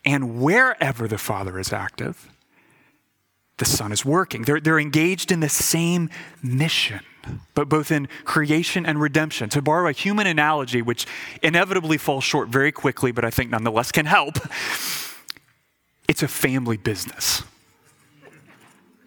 And 0.04 0.42
wherever 0.42 1.08
the 1.08 1.20
Father 1.20 1.60
is 1.60 1.72
active, 1.72 2.32
the 3.60 3.66
Son 3.66 3.92
is 3.92 4.04
working. 4.04 4.42
They're, 4.42 4.60
they're 4.60 4.80
engaged 4.80 5.32
in 5.32 5.40
the 5.40 5.50
same 5.50 6.10
mission 6.42 7.02
but 7.54 7.70
both 7.70 7.92
in 7.92 8.08
creation 8.24 8.86
and 8.86 9.00
redemption. 9.00 9.50
To 9.50 9.62
borrow 9.62 9.90
a 9.90 9.92
human 9.92 10.28
analogy, 10.28 10.82
which 10.82 11.06
inevitably 11.42 11.98
falls 11.98 12.24
short 12.24 12.50
very 12.50 12.72
quickly, 12.72 13.12
but 13.12 13.26
I 13.26 13.30
think 13.30 13.52
nonetheless 13.52 13.92
can 13.92 14.06
help, 14.06 14.38
it's 16.08 16.24
a 16.24 16.28
family 16.28 16.78
business. 16.78 17.44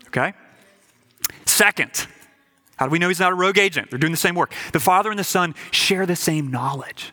Okay? 0.08 0.34
Second, 1.46 2.06
How 2.76 2.86
do 2.86 2.90
we 2.90 2.98
know 2.98 3.08
he's 3.08 3.20
not 3.20 3.32
a 3.32 3.36
rogue 3.36 3.58
agent? 3.58 3.90
They're 3.90 3.98
doing 3.98 4.12
the 4.12 4.16
same 4.16 4.34
work. 4.34 4.52
The 4.72 4.80
Father 4.80 5.10
and 5.10 5.18
the 5.18 5.24
Son 5.24 5.54
share 5.70 6.04
the 6.04 6.16
same 6.16 6.50
knowledge, 6.50 7.12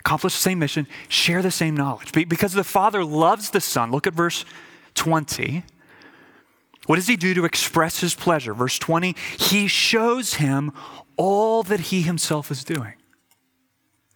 accomplish 0.00 0.34
the 0.34 0.40
same 0.40 0.58
mission, 0.58 0.88
share 1.08 1.42
the 1.42 1.50
same 1.50 1.76
knowledge. 1.76 2.12
Because 2.12 2.54
the 2.54 2.64
Father 2.64 3.04
loves 3.04 3.50
the 3.50 3.60
Son. 3.60 3.90
Look 3.92 4.06
at 4.06 4.14
verse 4.14 4.44
20. 4.94 5.62
What 6.86 6.96
does 6.96 7.08
he 7.08 7.16
do 7.16 7.34
to 7.34 7.44
express 7.44 8.00
his 8.00 8.14
pleasure? 8.14 8.54
Verse 8.54 8.78
20, 8.78 9.14
he 9.38 9.66
shows 9.66 10.34
him 10.34 10.72
all 11.16 11.62
that 11.64 11.80
he 11.80 12.02
himself 12.02 12.50
is 12.50 12.64
doing. 12.64 12.94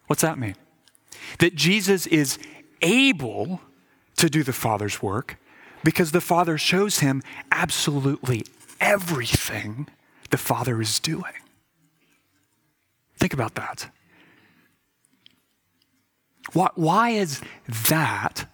What's 0.07 0.21
that 0.21 0.39
mean? 0.39 0.55
That 1.39 1.55
Jesus 1.55 2.07
is 2.07 2.39
able 2.81 3.61
to 4.17 4.29
do 4.29 4.43
the 4.43 4.53
Father's 4.53 5.01
work 5.01 5.37
because 5.83 6.11
the 6.11 6.21
Father 6.21 6.57
shows 6.57 6.99
him 6.99 7.21
absolutely 7.51 8.45
everything 8.79 9.87
the 10.29 10.37
Father 10.37 10.81
is 10.81 10.99
doing. 10.99 11.33
Think 13.17 13.33
about 13.33 13.55
that. 13.55 13.89
Why, 16.53 17.09
is 17.11 17.41
that 17.89 18.45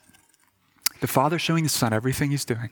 the 0.99 1.07
Father 1.07 1.39
showing 1.39 1.63
the 1.63 1.69
Son 1.69 1.93
everything 1.93 2.31
he's 2.31 2.45
doing? 2.45 2.69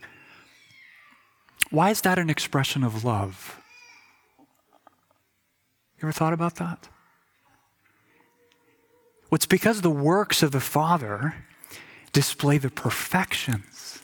Why 1.71 1.89
is 1.89 2.01
that 2.01 2.19
an 2.19 2.29
expression 2.29 2.83
of 2.83 3.03
love? 3.03 3.59
You 5.97 6.03
ever 6.03 6.11
thought 6.11 6.33
about 6.33 6.55
that? 6.55 6.89
Well, 9.29 9.37
it's 9.37 9.45
because 9.45 9.81
the 9.81 9.89
works 9.89 10.43
of 10.43 10.51
the 10.51 10.59
Father 10.59 11.35
display 12.11 12.57
the 12.57 12.69
perfections 12.69 14.01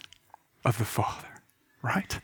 of 0.66 0.78
the 0.78 0.86
Father, 0.86 1.28
right? 1.82 2.20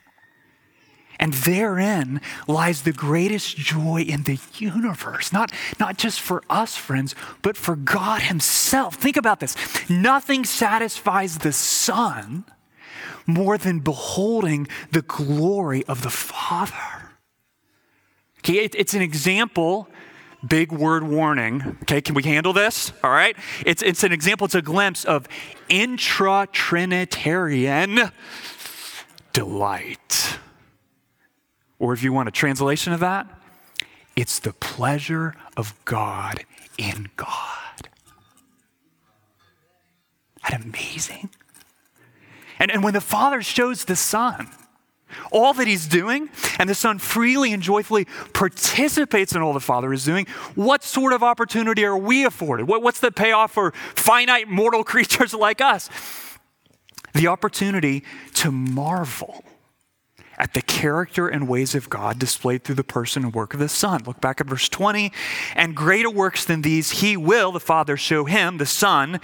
And 1.20 1.34
therein 1.34 2.22
lies 2.48 2.84
the 2.84 2.94
greatest 2.94 3.58
joy 3.58 4.02
in 4.02 4.24
the 4.24 4.40
universe. 4.56 5.34
Not, 5.34 5.52
not 5.80 5.98
just 5.98 6.22
for 6.22 6.44
us, 6.50 6.76
friends, 6.76 7.16
but 7.42 7.58
for 7.58 7.76
God 7.76 8.22
Himself. 8.24 8.96
Think 8.96 9.18
about 9.18 9.40
this. 9.40 9.56
Nothing 9.90 10.46
satisfies 10.46 11.40
the 11.40 11.54
Son 11.54 12.46
more 13.26 13.58
than 13.58 13.80
beholding 13.80 14.68
the 14.92 15.02
glory 15.02 15.84
of 15.86 16.02
the 16.02 16.10
Father. 16.10 17.12
Okay, 18.40 18.64
it, 18.64 18.76
it's 18.76 18.94
an 18.94 19.02
example 19.02 19.90
big 20.46 20.72
word 20.72 21.04
warning. 21.04 21.78
Okay, 21.84 22.02
can 22.02 22.16
we 22.16 22.24
handle 22.24 22.54
this? 22.54 22.92
All 23.04 23.12
right. 23.12 23.36
It's, 23.66 23.82
it's 23.82 24.04
an 24.04 24.12
example, 24.12 24.46
it's 24.46 24.56
a 24.56 24.62
glimpse 24.62 25.06
of 25.06 25.28
intra 25.70 26.48
Trinitarian 26.52 28.12
delight. 29.34 30.40
Or 31.80 31.94
if 31.94 32.04
you 32.04 32.12
want 32.14 32.28
a 32.28 32.32
translation 32.32 32.94
of 32.94 33.00
that, 33.02 33.28
it's 34.16 34.40
the 34.40 34.54
pleasure 34.54 35.36
of 35.56 35.74
God 35.86 36.44
in 36.78 37.10
God. 37.16 37.90
That 40.44 40.64
amazing? 40.64 41.30
And, 42.60 42.72
and 42.72 42.84
when 42.84 42.94
the 42.94 43.02
Father 43.02 43.42
shows 43.42 43.86
the 43.86 43.96
Son, 43.96 44.50
all 45.32 45.54
that 45.54 45.68
he's 45.68 45.88
doing, 45.88 46.30
and 46.60 46.70
the 46.70 46.76
Son 46.76 47.00
freely 47.00 47.54
and 47.54 47.64
joyfully 47.64 48.06
participates 48.34 49.34
in 49.34 49.42
all 49.42 49.54
the 49.54 49.60
Father 49.60 49.94
is 49.94 50.04
doing, 50.04 50.26
what 50.56 50.84
sort 50.84 51.14
of 51.14 51.24
opportunity 51.24 51.86
are 51.86 51.98
we 51.98 52.26
afforded? 52.26 52.68
What, 52.68 52.82
what's 52.82 53.00
the 53.00 53.12
payoff 53.12 53.52
for 53.52 53.72
finite 53.96 54.48
mortal 54.48 54.84
creatures 54.84 55.34
like 55.34 55.62
us? 55.62 55.90
The 57.14 57.28
opportunity 57.28 58.04
to 58.36 58.52
marvel 58.52 59.44
at 60.38 60.54
the 60.54 60.62
character 60.62 61.28
and 61.28 61.48
ways 61.48 61.74
of 61.74 61.90
God 61.90 62.20
displayed 62.20 62.64
through 62.64 62.76
the 62.76 62.84
person 62.84 63.24
and 63.24 63.34
work 63.34 63.54
of 63.54 63.60
the 63.60 63.70
Son. 63.70 64.04
Look 64.06 64.22
back 64.22 64.40
at 64.40 64.48
verse 64.48 64.70
20. 64.70 65.12
And 65.56 65.76
greater 65.76 66.12
works 66.12 66.46
than 66.46 66.62
these 66.62 67.02
he 67.02 67.18
will, 67.18 67.52
the 67.52 67.60
Father, 67.60 67.98
show 67.98 68.26
him, 68.26 68.60
the 68.60 68.66
Son, 68.68 69.20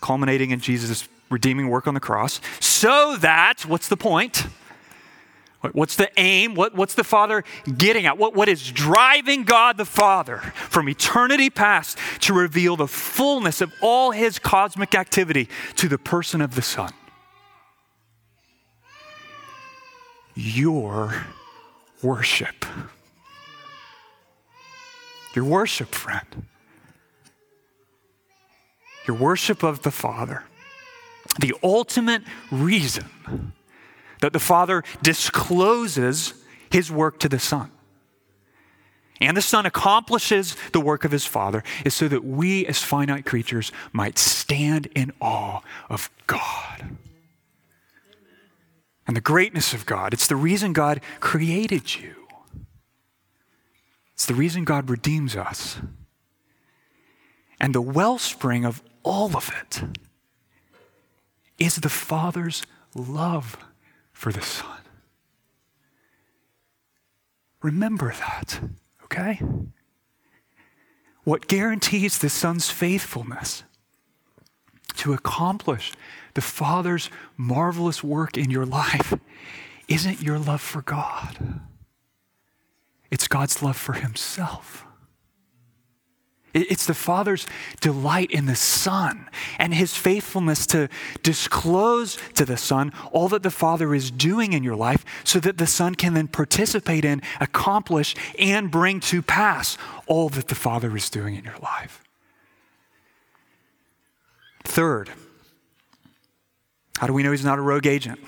culminating 0.00 0.50
in 0.50 0.58
Jesus' 0.58 1.08
redeeming 1.32 1.68
work 1.68 1.86
on 1.86 1.94
the 1.94 2.00
cross, 2.00 2.40
so 2.60 3.16
that, 3.16 3.62
what's 3.66 3.88
the 3.88 3.96
point? 3.96 4.46
What's 5.70 5.94
the 5.94 6.10
aim? 6.18 6.56
What, 6.56 6.74
what's 6.74 6.94
the 6.94 7.04
Father 7.04 7.44
getting 7.78 8.04
at? 8.06 8.18
What, 8.18 8.34
what 8.34 8.48
is 8.48 8.72
driving 8.72 9.44
God 9.44 9.76
the 9.76 9.84
Father 9.84 10.38
from 10.38 10.88
eternity 10.88 11.50
past 11.50 11.98
to 12.22 12.34
reveal 12.34 12.76
the 12.76 12.88
fullness 12.88 13.60
of 13.60 13.72
all 13.80 14.10
his 14.10 14.40
cosmic 14.40 14.96
activity 14.96 15.48
to 15.76 15.88
the 15.88 15.98
person 15.98 16.40
of 16.40 16.56
the 16.56 16.62
Son? 16.62 16.92
Your 20.34 21.26
worship. 22.02 22.64
Your 25.36 25.44
worship, 25.44 25.94
friend. 25.94 26.46
Your 29.06 29.16
worship 29.16 29.62
of 29.62 29.82
the 29.82 29.92
Father. 29.92 30.42
The 31.38 31.54
ultimate 31.62 32.22
reason 32.50 33.52
that 34.20 34.32
the 34.32 34.38
Father 34.38 34.84
discloses 35.02 36.34
his 36.70 36.90
work 36.90 37.18
to 37.20 37.28
the 37.28 37.38
Son. 37.38 37.70
And 39.20 39.36
the 39.36 39.42
Son 39.42 39.66
accomplishes 39.66 40.56
the 40.72 40.80
work 40.80 41.04
of 41.04 41.12
his 41.12 41.24
Father 41.24 41.62
is 41.84 41.94
so 41.94 42.08
that 42.08 42.24
we, 42.24 42.66
as 42.66 42.82
finite 42.82 43.24
creatures, 43.24 43.70
might 43.92 44.18
stand 44.18 44.86
in 44.94 45.12
awe 45.20 45.60
of 45.88 46.10
God 46.26 46.96
and 49.06 49.16
the 49.16 49.20
greatness 49.20 49.74
of 49.74 49.86
God. 49.86 50.12
It's 50.12 50.26
the 50.26 50.36
reason 50.36 50.72
God 50.72 51.00
created 51.20 51.96
you, 51.96 52.14
it's 54.14 54.26
the 54.26 54.34
reason 54.34 54.64
God 54.64 54.88
redeems 54.90 55.36
us. 55.36 55.78
And 57.60 57.74
the 57.74 57.80
wellspring 57.80 58.64
of 58.64 58.82
all 59.04 59.36
of 59.36 59.52
it 59.60 59.82
is 61.58 61.76
the 61.76 61.88
Father's 61.88 62.62
love 62.94 63.56
for 64.12 64.32
the 64.32 64.42
Son. 64.42 64.78
Remember 67.62 68.12
that, 68.12 68.60
okay? 69.04 69.40
What 71.24 71.46
guarantees 71.46 72.18
the 72.18 72.28
Son's 72.28 72.70
faithfulness 72.70 73.62
to 74.96 75.12
accomplish 75.12 75.92
the 76.34 76.40
Father's 76.40 77.10
marvelous 77.36 78.02
work 78.02 78.36
in 78.36 78.50
your 78.50 78.66
life 78.66 79.14
isn't 79.88 80.22
your 80.22 80.38
love 80.38 80.60
for 80.60 80.82
God, 80.82 81.60
it's 83.10 83.28
God's 83.28 83.62
love 83.62 83.76
for 83.76 83.94
Himself. 83.94 84.86
It's 86.54 86.84
the 86.84 86.94
Father's 86.94 87.46
delight 87.80 88.30
in 88.30 88.46
the 88.46 88.56
Son 88.56 89.28
and 89.58 89.72
His 89.72 89.94
faithfulness 89.94 90.66
to 90.68 90.88
disclose 91.22 92.18
to 92.34 92.44
the 92.44 92.58
Son 92.58 92.92
all 93.10 93.28
that 93.30 93.42
the 93.42 93.50
Father 93.50 93.94
is 93.94 94.10
doing 94.10 94.52
in 94.52 94.62
your 94.62 94.76
life 94.76 95.04
so 95.24 95.40
that 95.40 95.56
the 95.56 95.66
Son 95.66 95.94
can 95.94 96.12
then 96.14 96.28
participate 96.28 97.04
in, 97.04 97.22
accomplish, 97.40 98.14
and 98.38 98.70
bring 98.70 99.00
to 99.00 99.22
pass 99.22 99.78
all 100.06 100.28
that 100.30 100.48
the 100.48 100.54
Father 100.54 100.94
is 100.96 101.08
doing 101.08 101.36
in 101.36 101.44
your 101.44 101.58
life. 101.62 102.02
Third, 104.64 105.10
how 106.98 107.06
do 107.06 107.12
we 107.14 107.22
know 107.22 107.30
He's 107.30 107.44
not 107.44 107.58
a 107.58 107.62
rogue 107.62 107.86
agent? 107.86 108.20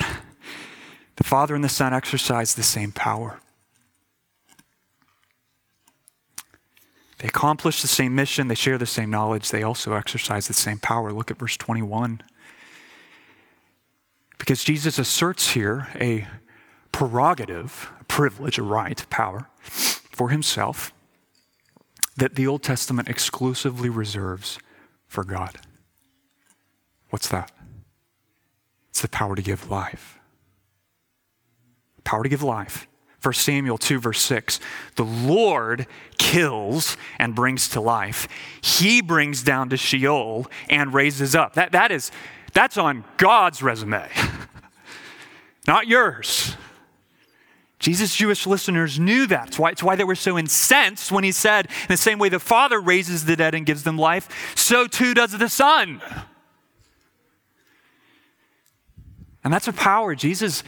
The 1.16 1.24
Father 1.24 1.54
and 1.54 1.62
the 1.62 1.68
Son 1.68 1.94
exercise 1.94 2.54
the 2.54 2.62
same 2.62 2.90
power. 2.90 3.38
They 7.24 7.28
accomplish 7.28 7.80
the 7.80 7.88
same 7.88 8.14
mission, 8.14 8.48
they 8.48 8.54
share 8.54 8.76
the 8.76 8.84
same 8.84 9.08
knowledge, 9.08 9.50
they 9.50 9.62
also 9.62 9.94
exercise 9.94 10.46
the 10.46 10.52
same 10.52 10.78
power. 10.78 11.10
Look 11.10 11.30
at 11.30 11.38
verse 11.38 11.56
21. 11.56 12.20
Because 14.38 14.62
Jesus 14.62 14.98
asserts 14.98 15.52
here 15.52 15.88
a 15.94 16.26
prerogative, 16.92 17.90
a 17.98 18.04
privilege, 18.04 18.58
a 18.58 18.62
right, 18.62 19.06
power 19.08 19.48
for 19.62 20.28
himself 20.28 20.92
that 22.14 22.34
the 22.34 22.46
Old 22.46 22.62
Testament 22.62 23.08
exclusively 23.08 23.88
reserves 23.88 24.58
for 25.06 25.24
God. 25.24 25.56
What's 27.08 27.28
that? 27.28 27.50
It's 28.90 29.00
the 29.00 29.08
power 29.08 29.34
to 29.34 29.40
give 29.40 29.70
life. 29.70 30.18
Power 32.04 32.22
to 32.22 32.28
give 32.28 32.42
life. 32.42 32.87
1 33.24 33.32
Samuel 33.32 33.78
2, 33.78 34.00
verse 34.00 34.20
6. 34.20 34.60
The 34.96 35.04
Lord 35.04 35.87
kills 36.18 36.98
and 37.18 37.34
brings 37.34 37.70
to 37.70 37.80
life. 37.80 38.28
He 38.60 39.00
brings 39.00 39.42
down 39.42 39.70
to 39.70 39.78
Sheol 39.78 40.46
and 40.68 40.92
raises 40.92 41.34
up. 41.34 41.54
That, 41.54 41.72
that 41.72 41.90
is, 41.90 42.10
that's 42.52 42.76
on 42.76 43.02
God's 43.16 43.62
resume, 43.62 44.06
not 45.66 45.87
yours. 45.87 46.54
Jesus' 47.78 48.14
Jewish 48.14 48.46
listeners 48.46 48.98
knew 48.98 49.26
that. 49.26 49.48
It's 49.48 49.58
why, 49.58 49.70
it's 49.70 49.82
why 49.82 49.96
they 49.96 50.04
were 50.04 50.14
so 50.14 50.38
incensed 50.38 51.10
when 51.10 51.24
he 51.24 51.32
said, 51.32 51.66
in 51.66 51.88
the 51.88 51.96
same 51.96 52.18
way 52.18 52.28
the 52.28 52.38
Father 52.38 52.78
raises 52.78 53.24
the 53.24 53.37
dead 53.37 53.54
and 53.54 53.64
gives 53.64 53.84
them 53.84 53.96
life, 53.96 54.54
so 54.54 54.87
too 54.87 55.14
does 55.14 55.32
the 55.32 55.48
Son. 55.48 56.02
And 59.42 59.52
that's 59.52 59.68
a 59.68 59.72
power 59.72 60.14
Jesus 60.14 60.62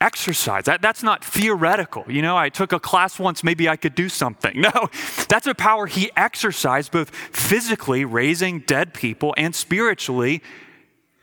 exercise. 0.00 0.64
That, 0.64 0.82
that's 0.82 1.02
not 1.02 1.24
theoretical. 1.24 2.04
You 2.08 2.22
know, 2.22 2.36
I 2.36 2.48
took 2.48 2.72
a 2.72 2.80
class 2.80 3.18
once, 3.18 3.44
maybe 3.44 3.68
I 3.68 3.76
could 3.76 3.94
do 3.94 4.08
something. 4.08 4.54
No, 4.64 4.88
that's 5.28 5.46
a 5.46 5.54
power 5.54 5.86
he 5.86 6.10
exercised 6.16 6.90
both 6.90 7.14
physically, 7.14 8.02
raising 8.06 8.60
dead 8.60 8.94
people, 8.94 9.34
and 9.36 9.54
spiritually, 9.54 10.42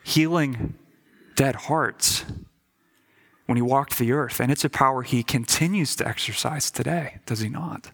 healing 0.03 0.75
dead 1.35 1.55
hearts 1.55 2.23
when 3.47 3.55
he 3.55 3.63
walked 3.63 3.97
the 3.97 4.11
earth. 4.11 4.39
And 4.39 4.51
it's 4.51 4.63
a 4.63 4.69
power 4.69 5.01
he 5.01 5.23
continues 5.23 5.95
to 5.95 6.07
exercise 6.07 6.69
today, 6.69 7.17
does 7.25 7.39
he 7.39 7.49
not? 7.49 7.89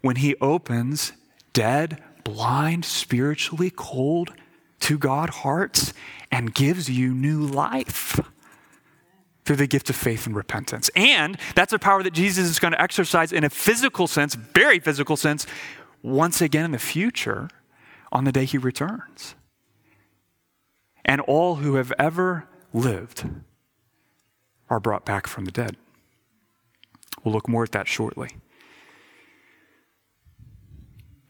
When 0.00 0.16
he 0.16 0.36
opens 0.40 1.12
dead, 1.52 2.02
blind, 2.24 2.86
spiritually 2.86 3.70
cold 3.74 4.32
to 4.80 4.96
God 4.96 5.28
hearts 5.30 5.92
and 6.30 6.54
gives 6.54 6.88
you 6.88 7.12
new 7.12 7.40
life 7.42 8.18
through 9.44 9.56
the 9.56 9.66
gift 9.66 9.90
of 9.90 9.96
faith 9.96 10.26
and 10.26 10.36
repentance. 10.36 10.90
And 10.94 11.36
that's 11.54 11.72
a 11.72 11.78
power 11.78 12.02
that 12.02 12.12
Jesus 12.12 12.48
is 12.48 12.58
going 12.58 12.72
to 12.72 12.80
exercise 12.80 13.32
in 13.32 13.44
a 13.44 13.50
physical 13.50 14.06
sense, 14.06 14.34
very 14.34 14.78
physical 14.78 15.16
sense, 15.16 15.46
once 16.02 16.40
again 16.40 16.64
in 16.64 16.70
the 16.70 16.78
future 16.78 17.48
on 18.10 18.24
the 18.24 18.32
day 18.32 18.44
he 18.44 18.58
returns. 18.58 19.34
And 21.04 21.20
all 21.22 21.56
who 21.56 21.74
have 21.74 21.92
ever 21.98 22.48
lived 22.72 23.28
are 24.70 24.80
brought 24.80 25.04
back 25.04 25.26
from 25.26 25.44
the 25.44 25.50
dead. 25.50 25.76
We'll 27.24 27.34
look 27.34 27.48
more 27.48 27.64
at 27.64 27.72
that 27.72 27.88
shortly. 27.88 28.30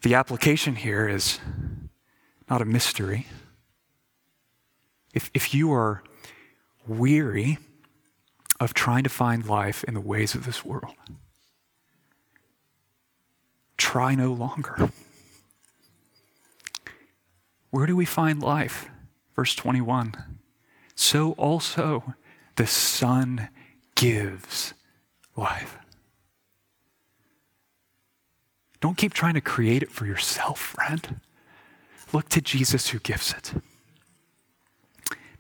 The 0.02 0.14
application 0.14 0.76
here 0.76 1.08
is 1.08 1.38
not 2.50 2.60
a 2.60 2.64
mystery. 2.64 3.26
If, 5.14 5.30
if 5.32 5.54
you 5.54 5.72
are 5.72 6.02
weary 6.86 7.58
of 8.62 8.74
trying 8.74 9.02
to 9.02 9.10
find 9.10 9.44
life 9.44 9.82
in 9.82 9.94
the 9.94 10.00
ways 10.00 10.36
of 10.36 10.46
this 10.46 10.64
world, 10.64 10.94
try 13.76 14.14
no 14.14 14.32
longer. 14.32 14.88
Where 17.70 17.86
do 17.86 17.96
we 17.96 18.04
find 18.04 18.40
life? 18.40 18.88
Verse 19.34 19.56
21 19.56 20.14
So 20.94 21.32
also 21.32 22.14
the 22.54 22.68
Son 22.68 23.48
gives 23.96 24.74
life. 25.34 25.78
Don't 28.80 28.96
keep 28.96 29.12
trying 29.12 29.34
to 29.34 29.40
create 29.40 29.82
it 29.82 29.90
for 29.90 30.06
yourself, 30.06 30.60
friend. 30.60 31.20
Look 32.12 32.28
to 32.28 32.40
Jesus 32.40 32.90
who 32.90 33.00
gives 33.00 33.32
it. 33.32 33.54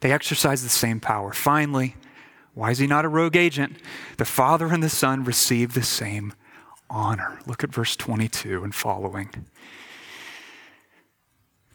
They 0.00 0.10
exercise 0.10 0.64
the 0.64 0.68
same 0.68 0.98
power. 0.98 1.32
Finally, 1.32 1.94
why 2.54 2.70
is 2.70 2.78
he 2.78 2.86
not 2.86 3.04
a 3.04 3.08
rogue 3.08 3.36
agent? 3.36 3.76
The 4.18 4.24
Father 4.24 4.66
and 4.68 4.82
the 4.82 4.88
Son 4.88 5.24
receive 5.24 5.74
the 5.74 5.82
same 5.82 6.34
honor. 6.90 7.40
Look 7.46 7.64
at 7.64 7.72
verse 7.72 7.96
22 7.96 8.62
and 8.62 8.74
following. 8.74 9.46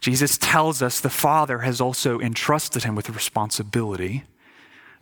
Jesus 0.00 0.38
tells 0.38 0.80
us 0.80 1.00
the 1.00 1.10
Father 1.10 1.60
has 1.60 1.80
also 1.80 2.20
entrusted 2.20 2.84
him 2.84 2.94
with 2.94 3.10
responsibility, 3.10 4.24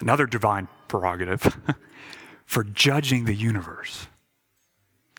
another 0.00 0.26
divine 0.26 0.68
prerogative, 0.88 1.60
for 2.46 2.64
judging 2.64 3.26
the 3.26 3.34
universe, 3.34 4.06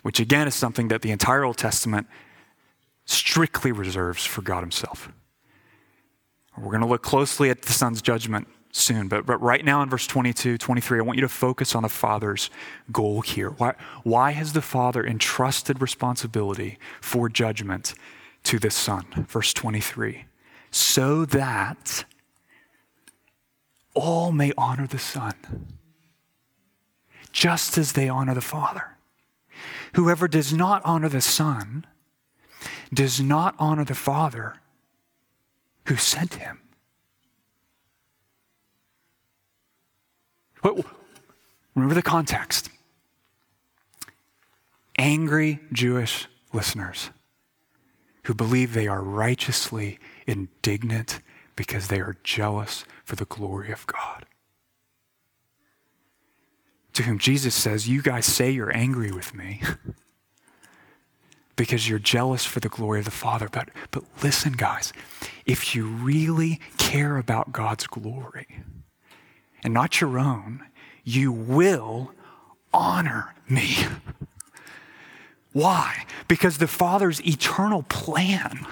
which 0.02 0.20
again 0.20 0.48
is 0.48 0.56
something 0.56 0.88
that 0.88 1.04
the 1.04 1.12
entire 1.12 1.43
Old 1.43 1.58
Testament 1.58 2.08
strictly 3.06 3.72
reserves 3.72 4.26
for 4.26 4.41
God 4.41 4.62
Himself. 4.62 5.12
We're 6.58 6.72
going 6.72 6.82
to 6.82 6.88
look 6.88 7.04
closely 7.04 7.52
at 7.52 7.62
the 7.62 7.74
Son's 7.74 8.02
judgment 8.02 8.48
soon, 8.78 9.08
but, 9.08 9.26
but 9.26 9.42
right 9.42 9.63
now 9.63 9.82
in 9.82 9.90
verse 9.90 10.08
22, 10.08 10.58
23, 10.58 11.00
I 11.00 11.02
want 11.02 11.18
you 11.18 11.22
to 11.22 11.30
focus 11.30 11.76
on 11.76 11.84
the 11.84 11.90
Father's 11.90 12.50
goal 12.92 13.22
here. 13.22 13.50
Why, 13.52 13.76
why 14.04 14.32
has 14.32 14.54
the 14.54 14.62
Father 14.62 15.06
entrusted 15.06 15.82
responsibility 15.82 16.78
for 17.02 17.30
judgment 17.30 17.94
to 18.44 18.60
the 18.60 18.72
Son? 18.72 19.06
Verse 19.28 19.54
23 19.54 20.26
so 20.72 21.26
that 21.26 22.06
all 23.94 24.32
may 24.32 24.54
honor 24.58 24.88
the 24.88 25.00
Son, 25.00 25.34
just 27.32 27.78
as 27.78 27.94
they 27.94 28.08
honor 28.08 28.36
the 28.36 28.42
Father. 28.42 28.98
Whoever 29.94 30.28
does 30.28 30.54
not 30.54 30.82
honor 30.86 31.10
the 31.10 31.22
Son 31.22 31.86
does 32.94 33.20
not 33.20 33.56
honor 33.58 33.84
the 33.84 33.96
Father 33.96 34.56
who 35.86 35.96
sent 35.96 36.36
him. 36.36 36.60
Remember 41.76 41.96
the 41.96 42.02
context. 42.02 42.70
Angry 44.98 45.60
Jewish 45.72 46.28
listeners 46.54 47.12
who 48.24 48.34
believe 48.34 48.74
they 48.74 48.88
are 48.88 49.02
righteously 49.02 50.00
indignant 50.26 51.20
because 51.56 51.88
they 51.88 52.00
are 52.00 52.18
jealous 52.24 52.84
for 53.04 53.16
the 53.16 53.26
glory 53.26 53.72
of 53.72 53.86
God. 53.88 54.26
To 56.94 57.04
whom 57.04 57.20
Jesus 57.20 57.54
says, 57.54 57.88
You 57.88 58.02
guys 58.02 58.26
say 58.26 58.50
you're 58.50 58.76
angry 58.76 59.12
with 59.12 59.34
me. 59.36 59.62
because 61.56 61.90
you're 61.90 62.00
jealous 62.00 62.46
for 62.46 62.60
the 62.60 62.70
glory 62.70 63.00
of 63.00 63.06
the 63.06 63.12
Father. 63.12 63.50
But, 63.52 63.70
but 63.92 64.04
listen, 64.24 64.54
guys, 64.54 64.94
if 65.46 65.76
you 65.76 65.88
really 65.88 66.62
care 66.78 67.18
about 67.18 67.52
God's 67.52 67.88
glory 67.88 68.64
and 69.63 69.74
not 69.74 70.02
your 70.02 70.20
own, 70.20 70.65
you 71.04 71.32
will 71.32 72.12
honor 72.74 73.34
me. 73.50 73.76
Why? 75.54 76.06
Because 76.28 76.58
the 76.58 76.67
Father's 76.67 77.26
eternal 77.26 77.84
plan. 77.84 78.65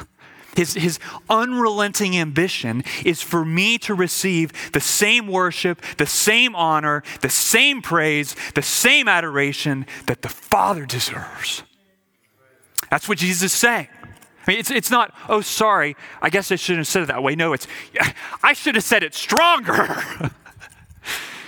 His, 0.55 0.73
his 0.73 0.99
unrelenting 1.29 2.15
ambition 2.15 2.83
is 3.03 3.21
for 3.21 3.43
me 3.43 3.77
to 3.79 3.93
receive 3.93 4.71
the 4.71 4.79
same 4.79 5.27
worship, 5.27 5.81
the 5.97 6.05
same 6.05 6.55
honor, 6.55 7.03
the 7.21 7.29
same 7.29 7.81
praise, 7.81 8.35
the 8.53 8.61
same 8.61 9.07
adoration 9.07 9.85
that 10.05 10.21
the 10.21 10.29
Father 10.29 10.85
deserves. 10.85 11.63
That's 12.89 13.09
what 13.09 13.17
Jesus 13.17 13.43
is 13.43 13.53
saying. 13.53 13.87
I 14.47 14.51
mean, 14.51 14.59
it's, 14.59 14.71
it's 14.71 14.91
not, 14.91 15.13
oh, 15.27 15.41
sorry, 15.41 15.95
I 16.21 16.29
guess 16.29 16.51
I 16.51 16.55
shouldn't 16.55 16.81
have 16.81 16.87
said 16.87 17.03
it 17.03 17.07
that 17.07 17.23
way. 17.23 17.35
No, 17.35 17.53
it's, 17.53 17.67
I 18.43 18.53
should 18.53 18.75
have 18.75 18.83
said 18.83 19.03
it 19.03 19.13
stronger. 19.13 20.03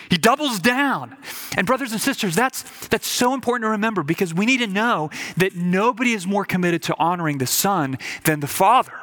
he 0.10 0.18
doubles 0.18 0.60
down. 0.60 1.18
And, 1.56 1.68
brothers 1.68 1.92
and 1.92 2.02
sisters, 2.02 2.36
that's, 2.36 2.64
that's 2.88 3.08
so 3.08 3.34
important 3.34 3.66
to 3.66 3.72
remember 3.72 4.04
because 4.04 4.34
we 4.34 4.46
need 4.46 4.60
to 4.60 4.68
know 4.68 5.10
that 5.38 5.56
nobody 5.56 6.14
is 6.14 6.26
more 6.26 6.46
committed 6.46 6.84
to 6.84 6.96
honoring 6.98 7.38
the 7.40 7.48
Son 7.48 7.98
than 8.24 8.40
the 8.40 8.48
Father. 8.48 8.94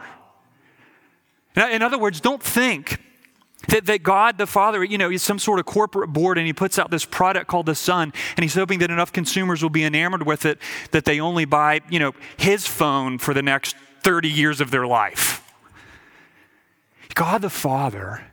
In 1.57 1.83
other 1.83 1.99
words, 1.99 2.21
don't 2.21 2.43
think 2.43 3.01
that, 3.69 3.87
that 3.87 4.03
God 4.03 4.38
the 4.38 4.47
Father, 4.47 4.83
you 4.83 4.99
know, 4.99 5.11
is 5.11 5.23
some 5.23 5.38
sort 5.38 5.59
of 5.59 5.67
corporate 5.67 6.12
board 6.12 6.38
and 6.38 6.47
he 6.47 6.53
puts 6.53 6.79
out 6.79 6.90
this 6.90 7.05
product 7.05 7.47
called 7.47 7.67
the 7.67 7.75
Son 7.75 8.12
and 8.37 8.43
he's 8.43 8.55
hoping 8.55 8.81
that 8.81 8.90
enough 8.90 9.12
consumers 9.12 9.62
will 9.62 9.71
be 9.71 9.85
enamored 9.85 10.27
with 10.27 10.45
it 10.45 10.59
that 10.90 11.05
they 11.05 11.21
only 11.21 11.45
buy, 11.45 11.81
you 11.88 11.99
know, 11.99 12.12
his 12.37 12.67
phone 12.67 13.19
for 13.19 13.33
the 13.33 13.43
next 13.43 13.77
30 14.03 14.29
years 14.29 14.61
of 14.61 14.71
their 14.71 14.87
life. 14.87 15.40
God 17.14 17.43
the 17.43 17.51
Father 17.51 18.25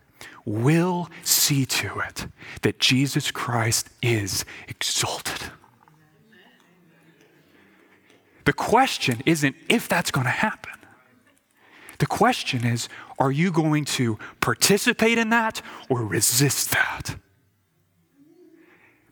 will 0.46 1.10
see 1.24 1.66
to 1.66 2.00
it 2.00 2.28
that 2.62 2.80
Jesus 2.80 3.32
Christ 3.32 3.90
is 4.02 4.46
exalted. 4.68 5.52
The 8.46 8.54
question 8.54 9.22
isn't 9.26 9.56
if 9.70 9.88
that's 9.88 10.12
going 10.12 10.26
to 10.26 10.32
happen. 10.32 10.74
The 12.00 12.08
question 12.08 12.66
is 12.66 12.90
are 13.20 13.32
you 13.32 13.52
going 13.52 13.86
to 13.86 14.18
participate 14.40 15.20
in 15.20 15.30
that 15.30 15.62
or 15.90 16.04
resist 16.04 16.72
that? 16.72 17.16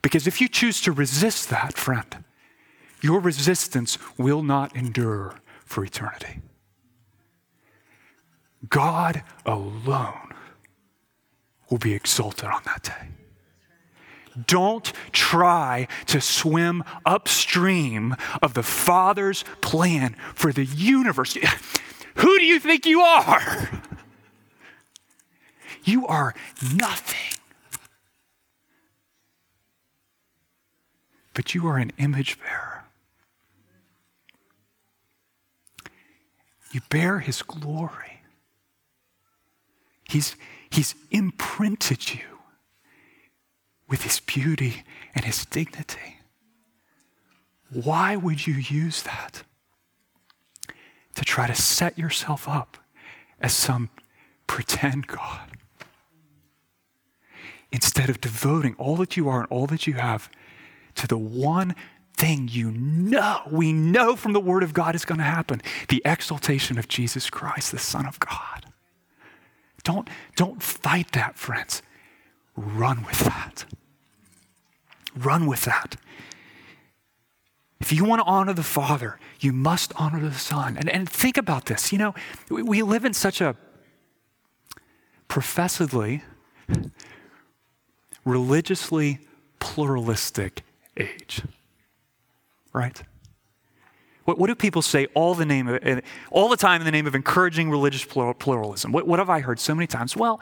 Because 0.01 0.25
if 0.25 0.41
you 0.41 0.47
choose 0.47 0.81
to 0.81 0.91
resist 0.91 1.49
that, 1.49 1.77
friend, 1.77 2.23
your 3.01 3.19
resistance 3.19 3.97
will 4.17 4.41
not 4.41 4.75
endure 4.75 5.39
for 5.65 5.83
eternity. 5.83 6.39
God 8.67 9.23
alone 9.45 10.28
will 11.69 11.77
be 11.77 11.93
exalted 11.93 12.49
on 12.49 12.61
that 12.65 12.83
day. 12.83 13.09
Don't 14.47 14.91
try 15.11 15.87
to 16.07 16.21
swim 16.21 16.83
upstream 17.05 18.15
of 18.41 18.53
the 18.53 18.63
Father's 18.63 19.43
plan 19.61 20.15
for 20.33 20.53
the 20.53 20.65
universe. 20.65 21.33
Who 22.15 22.39
do 22.39 22.45
you 22.45 22.59
think 22.59 22.85
you 22.85 23.01
are? 23.01 23.81
You 25.85 26.05
are 26.07 26.35
nothing. 26.75 27.39
But 31.33 31.55
you 31.55 31.67
are 31.67 31.77
an 31.77 31.93
image 31.97 32.37
bearer. 32.39 32.83
You 36.71 36.81
bear 36.89 37.19
his 37.19 37.41
glory. 37.41 38.18
He's, 40.09 40.35
he's 40.71 40.95
imprinted 41.11 42.13
you 42.15 42.39
with 43.87 44.01
his 44.01 44.19
beauty 44.19 44.83
and 45.13 45.23
his 45.23 45.45
dignity. 45.45 46.17
Why 47.71 48.15
would 48.15 48.47
you 48.47 48.55
use 48.55 49.03
that? 49.03 49.43
To 51.15 51.23
try 51.23 51.45
to 51.45 51.53
set 51.53 51.97
yourself 51.97 52.47
up 52.47 52.77
as 53.39 53.53
some 53.53 53.89
pretend 54.47 55.05
God. 55.05 55.51
Instead 57.71 58.09
of 58.09 58.19
devoting 58.19 58.73
all 58.79 58.95
that 58.95 59.15
you 59.15 59.29
are 59.29 59.41
and 59.41 59.47
all 59.51 59.67
that 59.67 59.85
you 59.85 59.93
have 59.93 60.27
to 60.95 61.05
the 61.05 61.17
one 61.19 61.75
thing 62.17 62.49
you 62.51 62.71
know, 62.71 63.41
we 63.51 63.71
know 63.71 64.15
from 64.15 64.33
the 64.33 64.39
Word 64.39 64.63
of 64.63 64.73
God 64.73 64.95
is 64.95 65.05
going 65.05 65.19
to 65.19 65.23
happen 65.23 65.61
the 65.87 66.01
exaltation 66.03 66.79
of 66.79 66.87
Jesus 66.87 67.29
Christ, 67.29 67.71
the 67.71 67.77
Son 67.77 68.07
of 68.07 68.19
God. 68.19 68.68
Don't, 69.89 70.07
don't 70.35 70.61
fight 70.61 71.13
that, 71.13 71.35
friends. 71.35 71.81
Run 72.55 73.03
with 73.05 73.21
that. 73.21 73.65
Run 75.17 75.47
with 75.47 75.63
that. 75.65 75.95
If 77.79 77.91
you 77.91 78.05
want 78.05 78.19
to 78.19 78.25
honor 78.25 78.53
the 78.53 78.61
Father, 78.61 79.19
you 79.39 79.51
must 79.51 79.91
honor 79.95 80.19
the 80.19 80.35
Son. 80.35 80.77
And, 80.77 80.87
and 80.89 81.09
think 81.09 81.37
about 81.37 81.65
this. 81.65 81.91
You 81.91 81.97
know, 81.97 82.13
we, 82.51 82.61
we 82.61 82.83
live 82.83 83.03
in 83.03 83.15
such 83.15 83.41
a 83.41 83.55
professedly, 85.27 86.21
religiously 88.23 89.21
pluralistic 89.57 90.61
age 90.97 91.41
right? 92.73 93.01
What, 94.29 94.37
what 94.37 94.45
do 94.45 94.53
people 94.53 94.83
say 94.83 95.07
all 95.15 95.33
the 95.33 95.43
name 95.43 95.67
of, 95.67 96.03
all 96.29 96.49
the 96.49 96.55
time 96.55 96.81
in 96.81 96.85
the 96.85 96.91
name 96.91 97.07
of 97.07 97.15
encouraging 97.15 97.71
religious 97.71 98.05
pluralism? 98.05 98.91
What, 98.91 99.07
what 99.07 99.17
have 99.17 99.27
I 99.27 99.39
heard 99.39 99.59
so 99.59 99.73
many 99.73 99.87
times? 99.87 100.15
Well, 100.15 100.39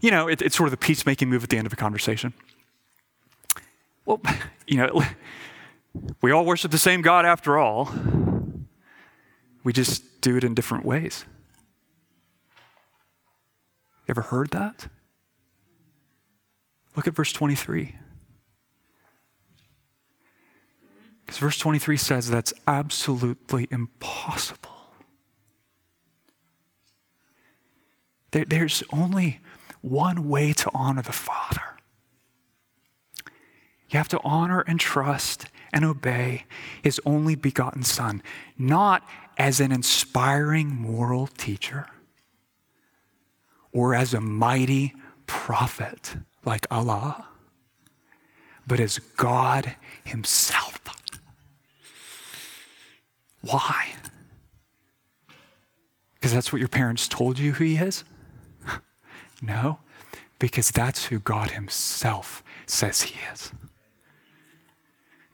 you 0.00 0.10
know, 0.10 0.26
it, 0.26 0.40
it's 0.40 0.56
sort 0.56 0.68
of 0.68 0.70
the 0.70 0.78
peacemaking 0.78 1.28
move 1.28 1.44
at 1.44 1.50
the 1.50 1.58
end 1.58 1.66
of 1.66 1.74
a 1.74 1.76
conversation. 1.76 2.32
Well, 4.06 4.22
you 4.66 4.78
know, 4.78 5.04
we 6.22 6.30
all 6.30 6.46
worship 6.46 6.70
the 6.70 6.78
same 6.78 7.02
God 7.02 7.26
after 7.26 7.58
all. 7.58 7.92
We 9.62 9.74
just 9.74 10.22
do 10.22 10.38
it 10.38 10.42
in 10.42 10.54
different 10.54 10.86
ways. 10.86 11.26
You 14.06 14.12
ever 14.12 14.22
heard 14.22 14.50
that? 14.52 14.88
Look 16.96 17.06
at 17.06 17.14
verse 17.14 17.34
23. 17.34 17.96
Because 21.26 21.31
verse 21.42 21.58
23 21.58 21.96
says 21.96 22.30
that's 22.30 22.54
absolutely 22.68 23.66
impossible. 23.72 24.70
There, 28.30 28.44
there's 28.44 28.84
only 28.92 29.40
one 29.80 30.28
way 30.28 30.52
to 30.52 30.70
honor 30.72 31.02
the 31.02 31.12
Father. 31.12 31.62
You 33.90 33.98
have 33.98 34.08
to 34.10 34.20
honor 34.22 34.60
and 34.60 34.78
trust 34.78 35.46
and 35.72 35.84
obey 35.84 36.44
his 36.80 37.00
only 37.04 37.34
begotten 37.34 37.82
Son, 37.82 38.22
not 38.56 39.04
as 39.36 39.58
an 39.58 39.72
inspiring 39.72 40.68
moral 40.68 41.26
teacher 41.26 41.86
or 43.72 43.96
as 43.96 44.14
a 44.14 44.20
mighty 44.20 44.94
prophet 45.26 46.14
like 46.44 46.68
Allah, 46.70 47.26
but 48.64 48.78
as 48.78 49.00
God 49.16 49.74
himself. 50.04 50.71
Why? 53.42 53.94
Because 56.14 56.32
that's 56.32 56.52
what 56.52 56.60
your 56.60 56.68
parents 56.68 57.08
told 57.08 57.38
you 57.38 57.52
who 57.52 57.64
he 57.64 57.76
is? 57.76 58.04
no, 59.42 59.80
because 60.38 60.70
that's 60.70 61.06
who 61.06 61.18
God 61.18 61.50
himself 61.50 62.42
says 62.66 63.02
he 63.02 63.16
is. 63.32 63.52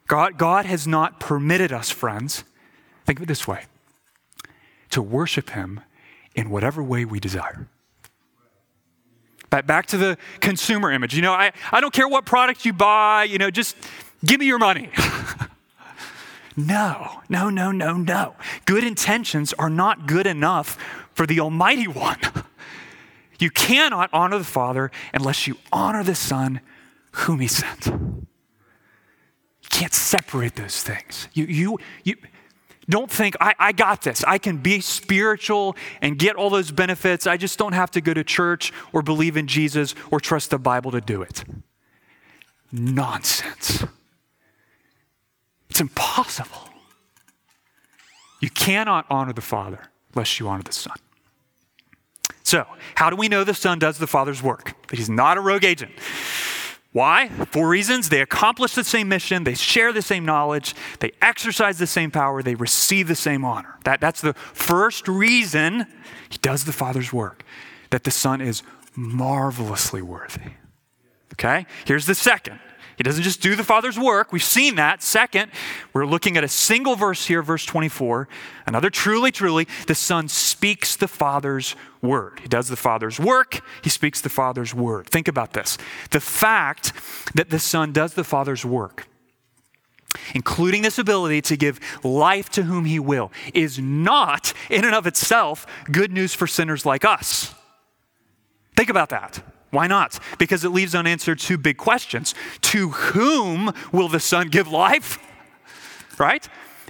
God, 0.06 0.38
God 0.38 0.64
has 0.64 0.86
not 0.86 1.20
permitted 1.20 1.70
us, 1.70 1.90
friends, 1.90 2.44
think 3.04 3.18
of 3.18 3.24
it 3.24 3.26
this 3.26 3.46
way, 3.46 3.66
to 4.90 5.02
worship 5.02 5.50
him 5.50 5.80
in 6.34 6.48
whatever 6.48 6.82
way 6.82 7.04
we 7.04 7.20
desire. 7.20 7.68
Back, 9.50 9.86
to 9.86 9.96
the 9.96 10.18
consumer 10.40 10.90
image. 10.90 11.14
You 11.14 11.22
know, 11.22 11.32
I, 11.32 11.52
I 11.72 11.80
don't 11.80 11.92
care 11.92 12.08
what 12.08 12.26
product 12.26 12.64
you 12.64 12.72
buy, 12.72 13.24
you 13.24 13.38
know, 13.38 13.50
just 13.50 13.76
give 14.24 14.40
me 14.40 14.46
your 14.46 14.58
money. 14.58 14.90
No, 16.58 17.22
no, 17.28 17.50
no, 17.50 17.70
no, 17.70 17.96
no. 17.96 18.34
Good 18.64 18.82
intentions 18.82 19.52
are 19.60 19.70
not 19.70 20.08
good 20.08 20.26
enough 20.26 20.76
for 21.14 21.24
the 21.24 21.38
Almighty 21.38 21.86
One. 21.86 22.18
You 23.38 23.48
cannot 23.48 24.10
honor 24.12 24.38
the 24.38 24.44
Father 24.44 24.90
unless 25.14 25.46
you 25.46 25.56
honor 25.70 26.02
the 26.02 26.16
Son 26.16 26.60
whom 27.12 27.38
He 27.38 27.46
sent. 27.46 27.86
You 27.86 28.24
can't 29.70 29.94
separate 29.94 30.56
those 30.56 30.82
things. 30.82 31.28
You, 31.32 31.44
you, 31.44 31.78
you 32.02 32.16
don't 32.90 33.08
think, 33.08 33.36
I, 33.40 33.54
I 33.60 33.70
got 33.70 34.02
this. 34.02 34.24
I 34.24 34.38
can 34.38 34.56
be 34.56 34.80
spiritual 34.80 35.76
and 36.02 36.18
get 36.18 36.34
all 36.34 36.50
those 36.50 36.72
benefits. 36.72 37.28
I 37.28 37.36
just 37.36 37.56
don't 37.56 37.74
have 37.74 37.92
to 37.92 38.00
go 38.00 38.12
to 38.12 38.24
church 38.24 38.72
or 38.92 39.02
believe 39.02 39.36
in 39.36 39.46
Jesus 39.46 39.94
or 40.10 40.18
trust 40.18 40.50
the 40.50 40.58
Bible 40.58 40.90
to 40.90 41.00
do 41.00 41.22
it. 41.22 41.44
Nonsense. 42.72 43.84
It's 45.78 45.82
impossible. 45.82 46.70
You 48.40 48.50
cannot 48.50 49.06
honor 49.08 49.32
the 49.32 49.40
Father 49.40 49.78
unless 50.12 50.40
you 50.40 50.48
honor 50.48 50.64
the 50.64 50.72
Son. 50.72 50.96
So, 52.42 52.66
how 52.96 53.10
do 53.10 53.14
we 53.14 53.28
know 53.28 53.44
the 53.44 53.54
Son 53.54 53.78
does 53.78 53.98
the 53.98 54.08
Father's 54.08 54.42
work? 54.42 54.74
That 54.88 54.98
he's 54.98 55.08
not 55.08 55.38
a 55.38 55.40
rogue 55.40 55.62
agent. 55.62 55.92
Why? 56.90 57.28
Four 57.28 57.68
reasons. 57.68 58.08
They 58.08 58.20
accomplish 58.20 58.74
the 58.74 58.82
same 58.82 59.08
mission, 59.08 59.44
they 59.44 59.54
share 59.54 59.92
the 59.92 60.02
same 60.02 60.24
knowledge, 60.24 60.74
they 60.98 61.12
exercise 61.22 61.78
the 61.78 61.86
same 61.86 62.10
power, 62.10 62.42
they 62.42 62.56
receive 62.56 63.06
the 63.06 63.14
same 63.14 63.44
honor. 63.44 63.78
That, 63.84 64.00
that's 64.00 64.20
the 64.20 64.34
first 64.34 65.06
reason 65.06 65.86
he 66.28 66.38
does 66.38 66.64
the 66.64 66.72
Father's 66.72 67.12
work, 67.12 67.44
that 67.90 68.02
the 68.02 68.10
Son 68.10 68.40
is 68.40 68.64
marvelously 68.96 70.02
worthy. 70.02 70.54
Okay? 71.34 71.66
Here's 71.84 72.06
the 72.06 72.16
second 72.16 72.58
he 72.98 73.04
doesn't 73.04 73.22
just 73.22 73.40
do 73.40 73.54
the 73.54 73.62
Father's 73.62 73.96
work. 73.96 74.32
We've 74.32 74.42
seen 74.42 74.74
that. 74.74 75.04
Second, 75.04 75.52
we're 75.92 76.04
looking 76.04 76.36
at 76.36 76.42
a 76.42 76.48
single 76.48 76.96
verse 76.96 77.26
here, 77.26 77.42
verse 77.42 77.64
24. 77.64 78.28
Another 78.66 78.90
truly, 78.90 79.30
truly, 79.30 79.68
the 79.86 79.94
Son 79.94 80.26
speaks 80.26 80.96
the 80.96 81.06
Father's 81.06 81.76
word. 82.02 82.40
He 82.40 82.48
does 82.48 82.66
the 82.66 82.76
Father's 82.76 83.20
work, 83.20 83.60
he 83.82 83.88
speaks 83.88 84.20
the 84.20 84.28
Father's 84.28 84.74
word. 84.74 85.06
Think 85.06 85.28
about 85.28 85.52
this. 85.52 85.78
The 86.10 86.18
fact 86.18 86.92
that 87.34 87.50
the 87.50 87.60
Son 87.60 87.92
does 87.92 88.14
the 88.14 88.24
Father's 88.24 88.64
work, 88.64 89.06
including 90.34 90.82
this 90.82 90.98
ability 90.98 91.40
to 91.42 91.56
give 91.56 91.78
life 92.02 92.50
to 92.50 92.64
whom 92.64 92.84
he 92.84 92.98
will, 92.98 93.30
is 93.54 93.78
not 93.78 94.52
in 94.68 94.84
and 94.84 94.94
of 94.94 95.06
itself 95.06 95.66
good 95.92 96.10
news 96.10 96.34
for 96.34 96.48
sinners 96.48 96.84
like 96.84 97.04
us. 97.04 97.54
Think 98.76 98.90
about 98.90 99.10
that. 99.10 99.40
Why 99.70 99.86
not? 99.86 100.18
Because 100.38 100.64
it 100.64 100.70
leaves 100.70 100.94
unanswered 100.94 101.38
two 101.38 101.58
big 101.58 101.76
questions. 101.76 102.34
To 102.62 102.88
whom 102.90 103.72
will 103.92 104.08
the 104.08 104.20
Son 104.20 104.48
give 104.48 104.68
life? 104.68 105.18
Right? 106.18 106.48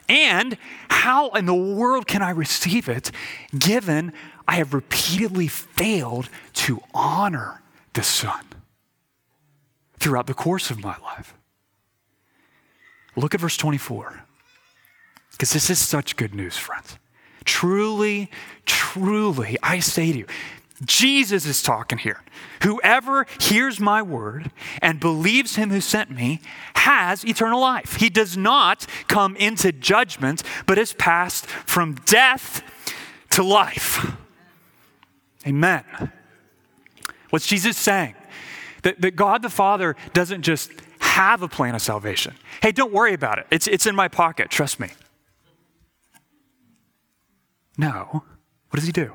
And 0.08 0.56
how 0.88 1.30
in 1.30 1.46
the 1.46 1.54
world 1.54 2.06
can 2.06 2.22
I 2.22 2.30
receive 2.30 2.88
it 2.88 3.10
given 3.58 4.12
I 4.46 4.54
have 4.54 4.72
repeatedly 4.72 5.48
failed 5.48 6.30
to 6.54 6.80
honor 6.94 7.62
the 7.92 8.02
Son 8.02 8.44
throughout 9.98 10.26
the 10.26 10.34
course 10.34 10.70
of 10.70 10.80
my 10.82 10.96
life? 10.98 11.34
Look 13.16 13.34
at 13.34 13.40
verse 13.40 13.56
24, 13.56 14.22
because 15.32 15.52
this 15.52 15.70
is 15.70 15.78
such 15.78 16.16
good 16.16 16.34
news, 16.34 16.56
friends. 16.56 16.98
Truly, 17.44 18.30
truly, 18.64 19.56
I 19.62 19.80
say 19.80 20.12
to 20.12 20.18
you, 20.18 20.26
Jesus 20.84 21.44
is 21.44 21.62
talking 21.62 21.98
here. 21.98 22.22
Whoever 22.62 23.26
hears 23.40 23.80
my 23.80 24.00
word 24.00 24.50
and 24.80 25.00
believes 25.00 25.56
him 25.56 25.70
who 25.70 25.80
sent 25.80 26.10
me 26.10 26.40
has 26.74 27.24
eternal 27.24 27.60
life. 27.60 27.96
He 27.96 28.08
does 28.08 28.36
not 28.36 28.86
come 29.08 29.34
into 29.36 29.72
judgment, 29.72 30.42
but 30.66 30.78
is 30.78 30.92
passed 30.92 31.46
from 31.46 31.94
death 32.06 32.62
to 33.30 33.42
life. 33.42 34.12
Amen. 35.46 35.84
What's 37.30 37.46
Jesus 37.46 37.76
saying? 37.76 38.14
That, 38.82 39.00
that 39.00 39.16
God 39.16 39.42
the 39.42 39.50
Father 39.50 39.96
doesn't 40.12 40.42
just 40.42 40.70
have 41.00 41.42
a 41.42 41.48
plan 41.48 41.74
of 41.74 41.82
salvation. 41.82 42.34
Hey, 42.62 42.70
don't 42.70 42.92
worry 42.92 43.14
about 43.14 43.38
it. 43.38 43.46
It's, 43.50 43.66
it's 43.66 43.86
in 43.86 43.96
my 43.96 44.06
pocket. 44.08 44.50
Trust 44.50 44.78
me. 44.78 44.90
No. 47.76 48.22
What 48.70 48.76
does 48.76 48.86
he 48.86 48.92
do? 48.92 49.14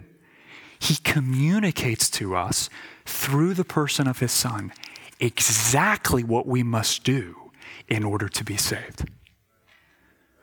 He 0.84 0.96
communicates 0.98 2.10
to 2.10 2.36
us 2.36 2.70
through 3.06 3.54
the 3.54 3.64
person 3.64 4.06
of 4.06 4.20
his 4.20 4.34
son 4.34 4.74
exactly 5.18 6.26
what 6.26 6.46
we 6.46 6.62
must 6.62 7.06
do 7.06 7.52
in 7.88 8.04
order 8.04 8.28
to 8.28 8.44
be 8.44 8.58
saved. 8.58 9.10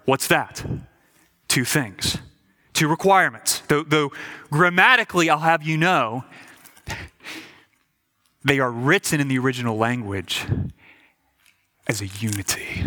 What's 0.06 0.28
that? 0.28 0.64
Two 1.46 1.66
things, 1.66 2.16
two 2.72 2.88
requirements. 2.88 3.60
Though, 3.68 3.82
though 3.82 4.12
grammatically, 4.50 5.28
I'll 5.28 5.40
have 5.40 5.62
you 5.62 5.76
know, 5.76 6.24
they 8.42 8.60
are 8.60 8.70
written 8.70 9.20
in 9.20 9.28
the 9.28 9.38
original 9.38 9.76
language 9.76 10.46
as 11.86 12.00
a 12.00 12.06
unity. 12.06 12.86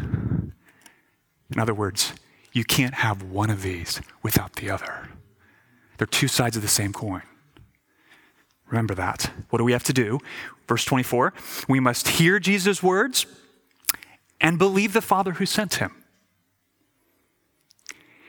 In 1.51 1.59
other 1.59 1.75
words, 1.75 2.13
you 2.51 2.63
can't 2.63 2.95
have 2.95 3.21
one 3.21 3.51
of 3.51 3.61
these 3.61 4.01
without 4.23 4.53
the 4.53 4.71
other. 4.71 5.09
They're 5.99 6.07
two 6.07 6.27
sides 6.27 6.55
of 6.55 6.63
the 6.63 6.67
same 6.67 6.93
coin. 6.93 7.21
Remember 8.67 8.95
that. 8.95 9.31
What 9.49 9.59
do 9.59 9.63
we 9.63 9.71
have 9.73 9.83
to 9.83 9.93
do? 9.93 10.19
Verse 10.67 10.85
24 10.85 11.33
we 11.67 11.79
must 11.79 12.07
hear 12.07 12.39
Jesus' 12.39 12.81
words 12.81 13.25
and 14.41 14.57
believe 14.57 14.93
the 14.93 15.01
Father 15.01 15.33
who 15.33 15.45
sent 15.45 15.75
him. 15.75 16.03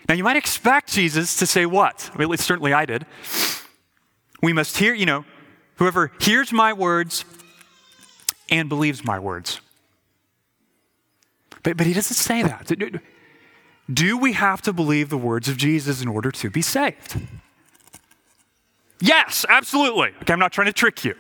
Now, 0.09 0.15
you 0.15 0.25
might 0.25 0.37
expect 0.37 0.93
Jesus 0.93 1.37
to 1.37 1.47
say 1.47 1.65
what? 1.65 2.11
I 2.15 2.19
mean, 2.19 2.37
certainly 2.37 2.73
I 2.73 2.85
did. 2.85 3.07
We 4.43 4.53
must 4.53 4.77
hear, 4.77 4.93
you 4.93 5.07
know, 5.07 5.25
whoever 5.77 6.13
hears 6.21 6.53
my 6.53 6.75
words 6.75 7.25
and 8.51 8.69
believes 8.69 9.05
my 9.05 9.19
words. 9.19 9.61
But, 11.63 11.79
but 11.79 11.87
he 11.87 11.95
doesn't 11.95 12.17
say 12.17 12.43
that. 12.43 12.71
Do 13.93 14.19
we 14.19 14.33
have 14.33 14.61
to 14.63 14.73
believe 14.73 15.09
the 15.09 15.19
words 15.19 15.49
of 15.49 15.57
Jesus 15.57 16.03
in 16.03 16.09
order 16.09 16.31
to 16.31 16.51
be 16.51 16.63
saved? 16.63 17.17
Yes, 19.05 19.45
absolutely. 19.51 20.13
Okay, 20.23 20.33
I'm 20.33 20.39
not 20.39 20.51
trying 20.51 20.69
to 20.69 20.73
trick 20.73 21.05
you. 21.05 21.15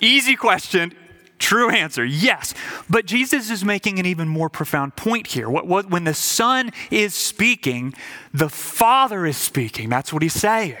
Easy 0.00 0.36
question, 0.36 0.94
true 1.38 1.68
answer. 1.68 2.02
Yes. 2.02 2.54
But 2.88 3.04
Jesus 3.04 3.50
is 3.50 3.62
making 3.62 3.98
an 3.98 4.06
even 4.06 4.26
more 4.26 4.48
profound 4.48 4.96
point 4.96 5.26
here. 5.26 5.50
What, 5.50 5.66
what, 5.66 5.90
when 5.90 6.04
the 6.04 6.14
Son 6.14 6.70
is 6.90 7.14
speaking, 7.14 7.92
the 8.32 8.48
Father 8.48 9.26
is 9.26 9.36
speaking. 9.36 9.90
That's 9.90 10.14
what 10.14 10.22
he's 10.22 10.32
saying. 10.32 10.78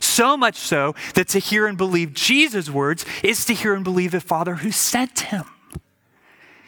So 0.00 0.36
much 0.36 0.56
so 0.56 0.96
that 1.14 1.28
to 1.28 1.38
hear 1.38 1.68
and 1.68 1.78
believe 1.78 2.12
Jesus' 2.12 2.68
words 2.68 3.06
is 3.22 3.44
to 3.44 3.54
hear 3.54 3.74
and 3.74 3.84
believe 3.84 4.10
the 4.10 4.20
Father 4.20 4.56
who 4.56 4.72
sent 4.72 5.20
him. 5.20 5.44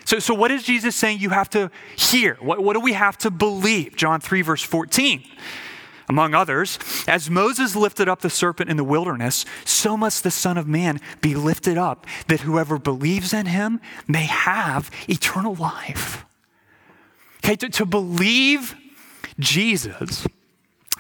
So, 0.04 0.20
so 0.20 0.34
what 0.34 0.52
is 0.52 0.62
Jesus 0.62 0.94
saying 0.94 1.18
you 1.18 1.30
have 1.30 1.50
to 1.50 1.68
hear? 1.96 2.36
What, 2.40 2.62
what 2.62 2.74
do 2.74 2.80
we 2.80 2.92
have 2.92 3.18
to 3.18 3.30
believe? 3.32 3.96
John 3.96 4.20
3, 4.20 4.42
verse 4.42 4.62
14. 4.62 5.24
Among 6.08 6.34
others, 6.34 6.78
as 7.08 7.28
Moses 7.28 7.74
lifted 7.74 8.08
up 8.08 8.20
the 8.20 8.30
serpent 8.30 8.70
in 8.70 8.76
the 8.76 8.84
wilderness, 8.84 9.44
so 9.64 9.96
must 9.96 10.22
the 10.22 10.30
Son 10.30 10.56
of 10.56 10.68
Man 10.68 11.00
be 11.20 11.34
lifted 11.34 11.76
up, 11.76 12.06
that 12.28 12.40
whoever 12.40 12.78
believes 12.78 13.32
in 13.32 13.46
him 13.46 13.80
may 14.06 14.24
have 14.24 14.90
eternal 15.08 15.54
life. 15.56 16.24
Okay, 17.44 17.56
to, 17.56 17.68
to 17.70 17.86
believe 17.86 18.76
Jesus 19.38 20.26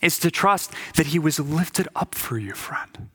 is 0.02 0.18
to 0.18 0.30
trust 0.30 0.72
that 0.96 1.08
he 1.08 1.18
was 1.18 1.38
lifted 1.38 1.88
up 1.94 2.14
for 2.14 2.38
you, 2.38 2.52
friend. 2.54 3.08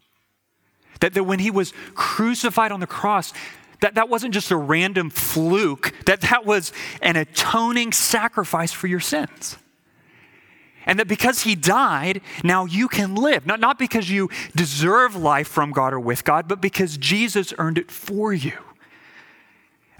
That, 1.01 1.13
that 1.13 1.23
when 1.23 1.39
he 1.39 1.51
was 1.51 1.73
crucified 1.93 2.71
on 2.71 2.80
the 2.80 2.88
cross, 2.88 3.34
that 3.82 3.95
that 3.95 4.08
wasn't 4.10 4.34
just 4.34 4.51
a 4.51 4.58
random 4.58 5.10
fluke, 5.10 5.93
that 6.06 6.21
that 6.21 6.45
was 6.45 6.71
an 7.01 7.15
atoning 7.15 7.91
sacrifice 7.91 8.71
for 8.71 8.88
your 8.88 8.99
sins. 8.99 9.58
And 10.86 11.00
that 11.00 11.08
because 11.08 11.41
he 11.44 11.56
died, 11.56 12.22
now 12.44 12.65
you 12.65 12.88
can 12.88 13.15
live. 13.15 13.46
Not, 13.46 13.60
not 13.60 13.78
because 13.78 14.10
you 14.10 14.30
deserve 14.56 15.15
life 15.15 15.48
from 15.48 15.72
God 15.72 15.94
or 15.94 16.00
with 16.00 16.24
God, 16.24 16.48
but 16.48 16.62
because 16.62 16.98
Jesus 16.98 17.54
earned 17.58 17.78
it 17.78 17.91
for 17.91 18.34
you. 18.34 18.54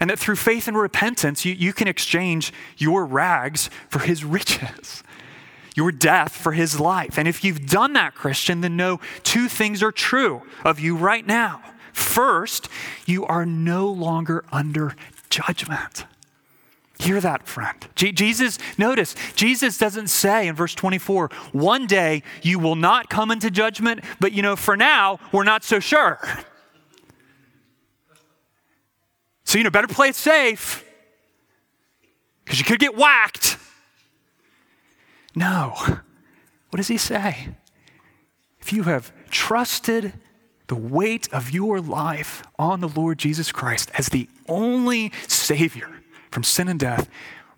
And 0.00 0.10
that 0.10 0.18
through 0.18 0.36
faith 0.36 0.66
and 0.66 0.76
repentance, 0.76 1.44
you, 1.44 1.54
you 1.54 1.72
can 1.72 1.86
exchange 1.86 2.52
your 2.76 3.06
rags 3.06 3.70
for 3.88 4.00
his 4.00 4.24
riches, 4.24 5.04
your 5.76 5.92
death 5.92 6.32
for 6.32 6.52
his 6.52 6.80
life. 6.80 7.18
And 7.18 7.28
if 7.28 7.44
you've 7.44 7.66
done 7.66 7.92
that, 7.92 8.14
Christian, 8.14 8.62
then 8.62 8.76
know 8.76 8.98
two 9.22 9.48
things 9.48 9.82
are 9.82 9.92
true 9.92 10.42
of 10.64 10.80
you 10.80 10.96
right 10.96 11.24
now. 11.24 11.62
First, 11.92 12.68
you 13.06 13.24
are 13.26 13.46
no 13.46 13.86
longer 13.86 14.44
under 14.50 14.96
judgment. 15.30 16.06
Hear 17.02 17.20
that, 17.20 17.48
friend. 17.48 17.88
Jesus, 17.96 18.60
notice, 18.78 19.16
Jesus 19.34 19.76
doesn't 19.76 20.06
say 20.06 20.46
in 20.46 20.54
verse 20.54 20.72
24, 20.72 21.30
one 21.50 21.88
day 21.88 22.22
you 22.42 22.60
will 22.60 22.76
not 22.76 23.10
come 23.10 23.32
into 23.32 23.50
judgment, 23.50 24.04
but 24.20 24.30
you 24.30 24.40
know, 24.40 24.54
for 24.54 24.76
now, 24.76 25.18
we're 25.32 25.42
not 25.42 25.64
so 25.64 25.80
sure. 25.80 26.20
So, 29.42 29.58
you 29.58 29.64
know, 29.64 29.70
better 29.70 29.88
play 29.88 30.10
it 30.10 30.14
safe 30.14 30.88
because 32.44 32.60
you 32.60 32.64
could 32.64 32.78
get 32.78 32.96
whacked. 32.96 33.58
No. 35.34 35.70
What 35.74 36.76
does 36.76 36.86
he 36.86 36.98
say? 36.98 37.48
If 38.60 38.72
you 38.72 38.84
have 38.84 39.12
trusted 39.28 40.12
the 40.68 40.76
weight 40.76 41.28
of 41.32 41.50
your 41.50 41.80
life 41.80 42.44
on 42.60 42.80
the 42.80 42.88
Lord 42.88 43.18
Jesus 43.18 43.50
Christ 43.50 43.90
as 43.98 44.10
the 44.10 44.28
only 44.48 45.10
Savior 45.26 45.88
from 46.32 46.42
sin 46.42 46.66
and 46.66 46.80
death, 46.80 47.08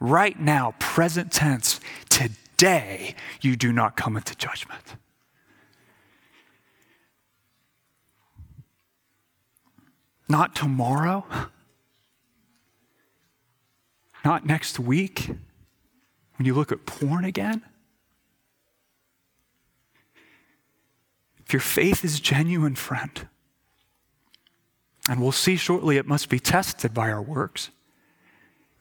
right 0.01 0.39
now, 0.39 0.75
present 0.81 1.33
tense, 1.33 1.81
today, 2.11 3.15
you 3.41 3.57
do 3.57 3.73
not 3.73 3.97
come 3.97 4.17
into 4.17 4.35
judgment. 4.35 4.97
Not 10.29 10.57
tomorrow, 10.57 11.25
not 14.25 14.45
next 14.45 14.81
week, 14.81 15.29
when 16.37 16.47
you 16.47 16.55
look 16.55 16.73
at 16.73 16.85
porn 16.85 17.25
again. 17.25 17.63
If 21.47 21.53
your 21.53 21.61
faith 21.61 22.05
is 22.05 22.19
genuine, 22.19 22.75
friend, 22.75 23.29
and 25.09 25.21
we'll 25.21 25.31
see 25.31 25.57
shortly 25.57 25.97
it 25.97 26.07
must 26.07 26.29
be 26.29 26.41
tested 26.41 26.93
by 26.93 27.13
our 27.13 27.23
works. 27.23 27.71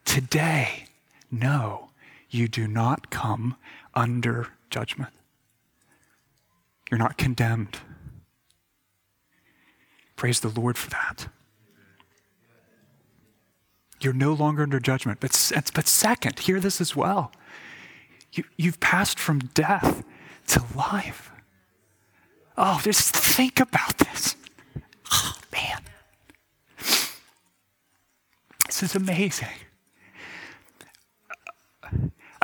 Today, 0.04 0.86
no, 1.30 1.90
you 2.30 2.48
do 2.48 2.66
not 2.66 3.10
come 3.10 3.56
under 3.94 4.48
judgment. 4.70 5.12
You're 6.90 6.98
not 6.98 7.16
condemned. 7.16 7.78
Praise 10.16 10.40
the 10.40 10.48
Lord 10.48 10.76
for 10.76 10.90
that. 10.90 11.28
You're 14.00 14.12
no 14.12 14.32
longer 14.32 14.62
under 14.62 14.80
judgment. 14.80 15.18
But, 15.20 15.30
but 15.74 15.86
second, 15.88 16.38
hear 16.40 16.60
this 16.60 16.80
as 16.80 16.94
well. 16.94 17.32
You, 18.32 18.44
you've 18.56 18.80
passed 18.80 19.18
from 19.18 19.38
death 19.54 20.04
to 20.48 20.62
life. 20.76 21.30
Oh, 22.56 22.80
just 22.82 23.14
think 23.14 23.60
about 23.60 23.98
this. 23.98 24.36
Oh, 25.12 25.34
man. 25.52 25.80
This 28.66 28.82
is 28.82 28.94
amazing. 28.94 29.48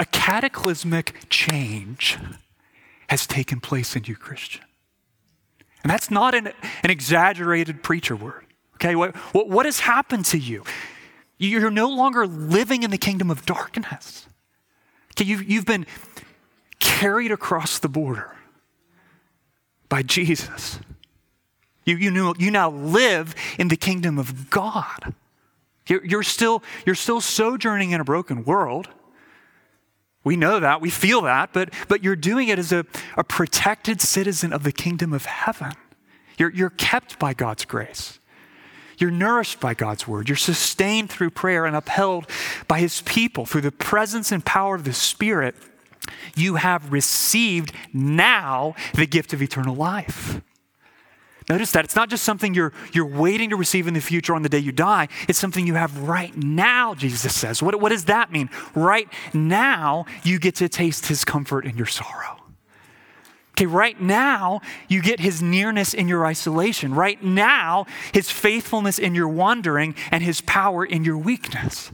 A 0.01 0.07
cataclysmic 0.07 1.15
change 1.29 2.17
has 3.11 3.27
taken 3.27 3.61
place 3.61 3.95
in 3.95 4.05
you, 4.05 4.17
Christian. 4.17 4.63
And 5.83 5.91
that's 5.91 6.11
not 6.11 6.35
an, 6.35 6.47
an 6.83 6.91
exaggerated 6.91 7.83
preacher 7.83 8.17
word. 8.17 8.47
Okay, 8.77 8.97
what, 8.97 9.15
what, 9.35 9.51
what 9.51 9.67
has 9.67 9.81
happened 9.81 10.25
to 10.27 10.39
you? 10.39 10.65
You're 11.37 11.71
no 11.71 11.91
longer 11.91 12.27
living 12.27 12.83
in 12.83 12.91
the 12.91 12.97
kingdom 12.97 13.31
of 13.31 13.45
darkness. 13.45 14.27
Okay, 15.13 15.29
you've, 15.29 15.43
you've 15.43 15.67
been 15.67 15.85
carried 16.79 17.31
across 17.31 17.79
the 17.79 17.89
border 17.89 18.35
by 19.91 20.03
Jesus. 20.03 20.81
You, 21.85 21.97
you, 21.97 22.11
knew, 22.11 22.33
you 22.39 22.51
now 22.51 22.71
live 22.71 23.35
in 23.59 23.69
the 23.69 23.77
kingdom 23.77 24.19
of 24.19 24.49
God. 24.49 25.15
You're, 25.87 26.07
you're, 26.07 26.23
still, 26.23 26.63
you're 26.87 26.95
still 26.95 27.21
sojourning 27.21 27.91
in 27.91 28.01
a 28.01 28.05
broken 28.05 28.45
world. 28.45 28.89
We 30.23 30.37
know 30.37 30.61
that, 30.61 30.81
we 30.81 30.91
feel 30.91 31.23
that, 31.23 31.53
but, 31.53 31.73
but 31.89 32.05
you're 32.05 32.17
doing 32.17 32.49
it 32.49 32.59
as 32.59 32.73
a, 32.73 32.85
a 33.17 33.25
protected 33.25 34.01
citizen 34.01 34.53
of 34.53 34.65
the 34.65 34.73
kingdom 34.73 35.13
of 35.13 35.25
heaven. 35.25 35.73
You're, 36.37 36.51
you're 36.51 36.71
kept 36.71 37.19
by 37.19 37.33
God's 37.33 37.65
grace. 37.65 38.19
You're 38.99 39.11
nourished 39.11 39.61
by 39.61 39.73
God's 39.73 40.07
word. 40.07 40.29
You're 40.29 40.37
sustained 40.37 41.11
through 41.11 41.31
prayer 41.31 41.65
and 41.65 41.75
upheld 41.75 42.27
by 42.69 42.81
his 42.81 43.01
people 43.03 43.47
through 43.47 43.63
the 43.63 43.73
presence 43.73 44.31
and 44.31 44.45
power 44.45 44.75
of 44.75 44.85
the 44.85 44.93
Spirit 44.93 45.55
you 46.35 46.57
have 46.57 46.93
received 46.93 47.73
now 47.93 48.75
the 48.95 49.07
gift 49.07 49.33
of 49.33 49.43
eternal 49.43 49.75
life. 49.75 50.41
Notice 51.51 51.73
that 51.73 51.85
it's 51.85 51.97
not 51.97 52.09
just 52.09 52.23
something 52.23 52.55
you're, 52.55 52.73
you're 52.93 53.05
waiting 53.05 53.51
to 53.51 53.57
receive 53.57 53.89
in 53.89 53.95
the 53.95 54.01
future 54.01 54.37
on 54.37 54.43
the 54.43 54.49
day 54.49 54.61
you 54.61 54.71
die. 54.71 55.09
It's 55.29 55.37
something 55.37 55.67
you 55.67 55.75
have 55.75 55.99
right 55.99 56.35
now, 56.37 56.95
Jesus 56.95 57.35
says. 57.35 57.61
What, 57.61 57.81
what 57.81 57.89
does 57.89 58.05
that 58.05 58.31
mean? 58.31 58.49
Right 58.77 59.09
now, 59.35 60.07
you 60.23 60.39
get 60.39 60.55
to 60.57 60.69
taste 60.69 61.07
his 61.07 61.25
comfort 61.25 61.67
in 61.67 61.77
your 61.77 61.89
sorrow. 61.89 62.41
Okay, 63.55 63.67
right 63.67 64.01
now, 64.01 64.61
you 64.87 65.03
get 65.03 65.19
his 65.19 65.43
nearness 65.43 65.93
in 65.93 66.07
your 66.07 66.25
isolation. 66.25 66.95
Right 66.95 67.21
now, 67.21 67.87
his 68.15 68.31
faithfulness 68.31 69.01
in 69.01 69.17
your 69.17 69.29
wandering 69.29 69.97
and 70.13 70.23
his 70.23 70.41
power 70.43 70.85
in 70.85 71.05
your 71.05 71.19
weakness. 71.19 71.91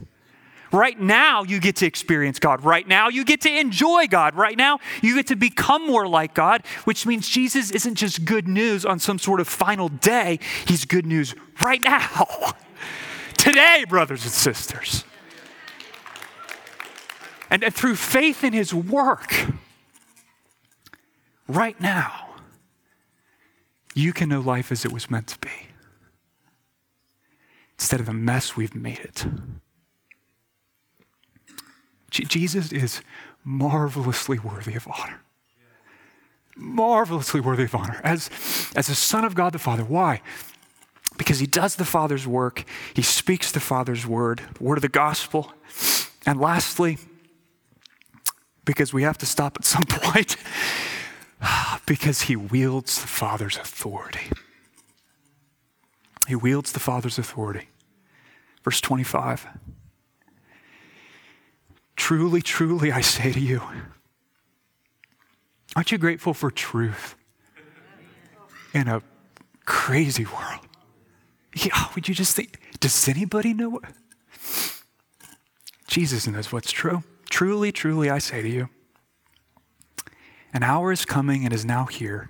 Right 0.71 0.99
now, 0.99 1.43
you 1.43 1.59
get 1.59 1.77
to 1.77 1.85
experience 1.85 2.39
God. 2.39 2.63
Right 2.63 2.87
now, 2.87 3.09
you 3.09 3.23
get 3.23 3.41
to 3.41 3.49
enjoy 3.49 4.07
God. 4.07 4.35
Right 4.35 4.57
now, 4.57 4.79
you 5.01 5.15
get 5.15 5.27
to 5.27 5.35
become 5.35 5.85
more 5.87 6.07
like 6.07 6.33
God, 6.33 6.65
which 6.83 7.05
means 7.05 7.27
Jesus 7.27 7.71
isn't 7.71 7.95
just 7.95 8.25
good 8.25 8.47
news 8.47 8.85
on 8.85 8.99
some 8.99 9.19
sort 9.19 9.39
of 9.39 9.47
final 9.47 9.89
day. 9.89 10.39
He's 10.65 10.85
good 10.85 11.05
news 11.05 11.35
right 11.61 11.81
now. 11.81 12.53
Today, 13.37 13.85
brothers 13.87 14.23
and 14.23 14.31
sisters. 14.31 15.05
And, 17.49 17.63
and 17.63 17.73
through 17.73 17.95
faith 17.95 18.43
in 18.43 18.51
his 18.51 18.73
work, 18.73 19.33
right 21.47 21.79
now, 21.79 22.35
you 23.93 24.11
can 24.11 24.29
know 24.29 24.41
life 24.41 24.71
as 24.71 24.85
it 24.85 24.91
was 24.91 25.09
meant 25.09 25.27
to 25.27 25.39
be 25.39 25.49
instead 27.79 27.99
of 27.99 28.05
the 28.05 28.13
mess 28.13 28.57
we've 28.57 28.75
made 28.75 28.99
it. 28.99 29.25
Jesus 32.11 32.71
is 32.71 33.01
marvelously 33.43 34.39
worthy 34.39 34.75
of 34.75 34.87
honor. 34.87 35.21
Marvelously 36.55 37.39
worthy 37.39 37.63
of 37.63 37.75
honor 37.75 38.01
as, 38.03 38.29
as 38.75 38.87
the 38.87 38.95
Son 38.95 39.25
of 39.25 39.35
God 39.35 39.53
the 39.53 39.59
Father. 39.59 39.83
Why? 39.83 40.21
Because 41.17 41.39
he 41.39 41.47
does 41.47 41.75
the 41.75 41.85
Father's 41.85 42.27
work, 42.27 42.63
he 42.93 43.01
speaks 43.01 43.51
the 43.51 43.59
Father's 43.59 44.05
word, 44.05 44.41
the 44.55 44.63
word 44.63 44.77
of 44.77 44.81
the 44.81 44.89
gospel. 44.89 45.53
And 46.25 46.39
lastly, 46.39 46.97
because 48.65 48.93
we 48.93 49.03
have 49.03 49.17
to 49.19 49.25
stop 49.25 49.57
at 49.57 49.65
some 49.65 49.83
point, 49.89 50.35
because 51.85 52.23
he 52.23 52.35
wields 52.35 53.01
the 53.01 53.07
Father's 53.07 53.57
authority. 53.57 54.31
He 56.27 56.35
wields 56.35 56.73
the 56.73 56.79
Father's 56.79 57.17
authority. 57.17 57.69
Verse 58.63 58.81
25. 58.81 59.47
Truly, 61.97 62.41
truly, 62.41 62.91
I 62.91 63.01
say 63.01 63.33
to 63.33 63.39
you, 63.39 63.61
aren't 65.75 65.91
you 65.91 65.97
grateful 65.97 66.33
for 66.33 66.49
truth 66.49 67.15
in 68.73 68.87
a 68.87 69.01
crazy 69.65 70.25
world? 70.25 70.61
Yeah, 71.53 71.87
would 71.95 72.07
you 72.07 72.13
just 72.13 72.35
think, 72.35 72.59
does 72.79 73.09
anybody 73.09 73.53
know 73.53 73.69
what? 73.69 73.85
Jesus 75.87 76.27
knows 76.27 76.51
what's 76.51 76.71
true. 76.71 77.03
Truly, 77.29 77.71
truly, 77.71 78.09
I 78.09 78.19
say 78.19 78.41
to 78.41 78.49
you, 78.49 78.69
an 80.53 80.63
hour 80.63 80.91
is 80.91 81.03
coming 81.03 81.43
and 81.43 81.53
is 81.53 81.65
now 81.65 81.85
here 81.85 82.29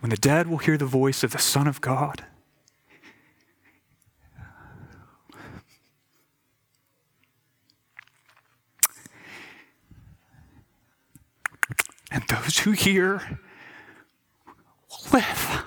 when 0.00 0.10
the 0.10 0.16
dead 0.16 0.46
will 0.46 0.58
hear 0.58 0.78
the 0.78 0.86
voice 0.86 1.22
of 1.24 1.32
the 1.32 1.38
Son 1.38 1.66
of 1.66 1.80
God 1.80 2.24
and 12.14 12.22
those 12.28 12.58
who 12.58 12.70
hear 12.70 13.40
will 14.88 15.12
live. 15.12 15.64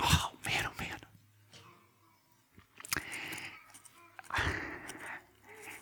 Oh, 0.00 0.30
man, 0.46 0.64
oh, 0.64 0.72
man. 0.78 1.00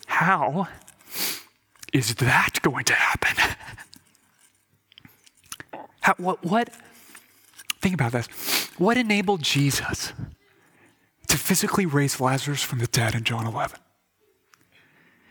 How 0.07 0.69
is 1.93 2.15
that 2.15 2.59
going 2.63 2.87
to 2.87 2.95
happen? 2.95 3.57
How, 6.01 6.15
what, 6.17 6.43
what, 6.43 6.71
think 7.83 7.93
about 7.93 8.13
this. 8.13 8.27
What 8.79 8.97
enabled 8.97 9.43
Jesus 9.43 10.15
to 11.29 11.37
physically 11.37 11.85
raise 11.85 12.21
Lazarus 12.21 12.63
from 12.63 12.79
the 12.79 12.87
dead 12.87 13.15
in 13.15 13.25
John 13.25 13.47
11? 13.47 13.81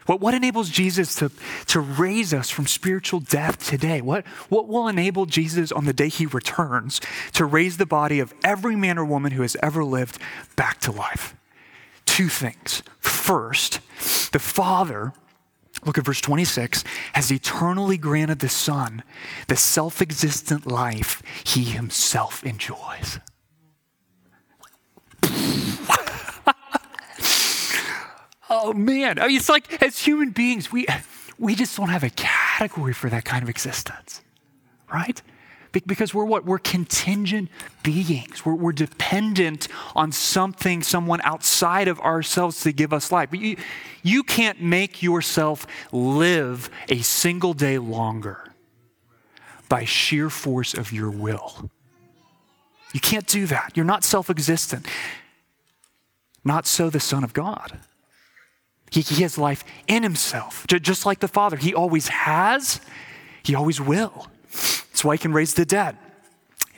What, 0.05 0.21
what 0.21 0.33
enables 0.33 0.69
Jesus 0.69 1.15
to, 1.15 1.31
to 1.67 1.79
raise 1.79 2.33
us 2.33 2.49
from 2.49 2.67
spiritual 2.67 3.19
death 3.19 3.65
today? 3.65 4.01
What, 4.01 4.25
what 4.49 4.67
will 4.67 4.87
enable 4.87 5.25
Jesus 5.25 5.71
on 5.71 5.85
the 5.85 5.93
day 5.93 6.09
he 6.09 6.25
returns 6.25 7.01
to 7.33 7.45
raise 7.45 7.77
the 7.77 7.85
body 7.85 8.19
of 8.19 8.33
every 8.43 8.75
man 8.75 8.97
or 8.97 9.05
woman 9.05 9.31
who 9.31 9.41
has 9.41 9.57
ever 9.63 9.83
lived 9.83 10.19
back 10.55 10.79
to 10.81 10.91
life? 10.91 11.35
Two 12.05 12.29
things. 12.29 12.83
First, 12.99 13.79
the 14.31 14.39
Father, 14.39 15.13
look 15.85 15.97
at 15.97 16.05
verse 16.05 16.21
26, 16.21 16.83
has 17.13 17.31
eternally 17.31 17.97
granted 17.97 18.39
the 18.39 18.49
Son 18.49 19.03
the 19.47 19.55
self 19.55 20.01
existent 20.01 20.67
life 20.67 21.23
he 21.43 21.63
himself 21.63 22.43
enjoys. 22.43 23.19
Oh 28.65 28.73
man, 28.73 29.19
I 29.19 29.27
mean, 29.27 29.37
it's 29.37 29.47
like 29.47 29.79
as 29.83 29.99
human 29.99 30.31
beings, 30.31 30.71
we 30.71 30.87
we 31.37 31.53
just 31.53 31.77
don't 31.77 31.89
have 31.89 32.03
a 32.03 32.09
category 32.09 32.93
for 32.93 33.11
that 33.11 33.23
kind 33.23 33.43
of 33.43 33.49
existence, 33.49 34.21
right? 34.91 35.21
Because 35.71 36.15
we're 36.15 36.25
what? 36.25 36.45
We're 36.45 36.57
contingent 36.57 37.49
beings. 37.83 38.43
We're, 38.43 38.55
we're 38.55 38.71
dependent 38.71 39.67
on 39.95 40.11
something, 40.11 40.81
someone 40.81 41.21
outside 41.21 41.87
of 41.87 41.99
ourselves 41.99 42.61
to 42.61 42.71
give 42.71 42.91
us 42.91 43.11
life. 43.11 43.29
But 43.29 43.39
you, 43.39 43.57
you 44.01 44.23
can't 44.23 44.59
make 44.59 45.03
yourself 45.03 45.67
live 45.91 46.71
a 46.89 47.01
single 47.01 47.53
day 47.53 47.77
longer 47.77 48.51
by 49.69 49.85
sheer 49.85 50.31
force 50.31 50.73
of 50.73 50.91
your 50.91 51.11
will. 51.11 51.69
You 52.93 52.99
can't 52.99 53.27
do 53.27 53.45
that. 53.45 53.73
You're 53.75 53.85
not 53.85 54.03
self 54.03 54.31
existent. 54.31 54.87
Not 56.43 56.65
so 56.65 56.89
the 56.89 56.99
Son 56.99 57.23
of 57.23 57.33
God. 57.33 57.79
He, 58.91 59.01
he 59.01 59.23
has 59.23 59.37
life 59.37 59.63
in 59.87 60.03
himself, 60.03 60.65
just 60.67 61.05
like 61.05 61.19
the 61.19 61.27
Father. 61.27 61.57
He 61.57 61.73
always 61.73 62.07
has, 62.07 62.79
he 63.43 63.55
always 63.55 63.81
will. 63.81 64.27
That's 64.51 65.03
why 65.03 65.15
he 65.15 65.17
can 65.17 65.33
raise 65.33 65.53
the 65.53 65.65
dead. 65.65 65.97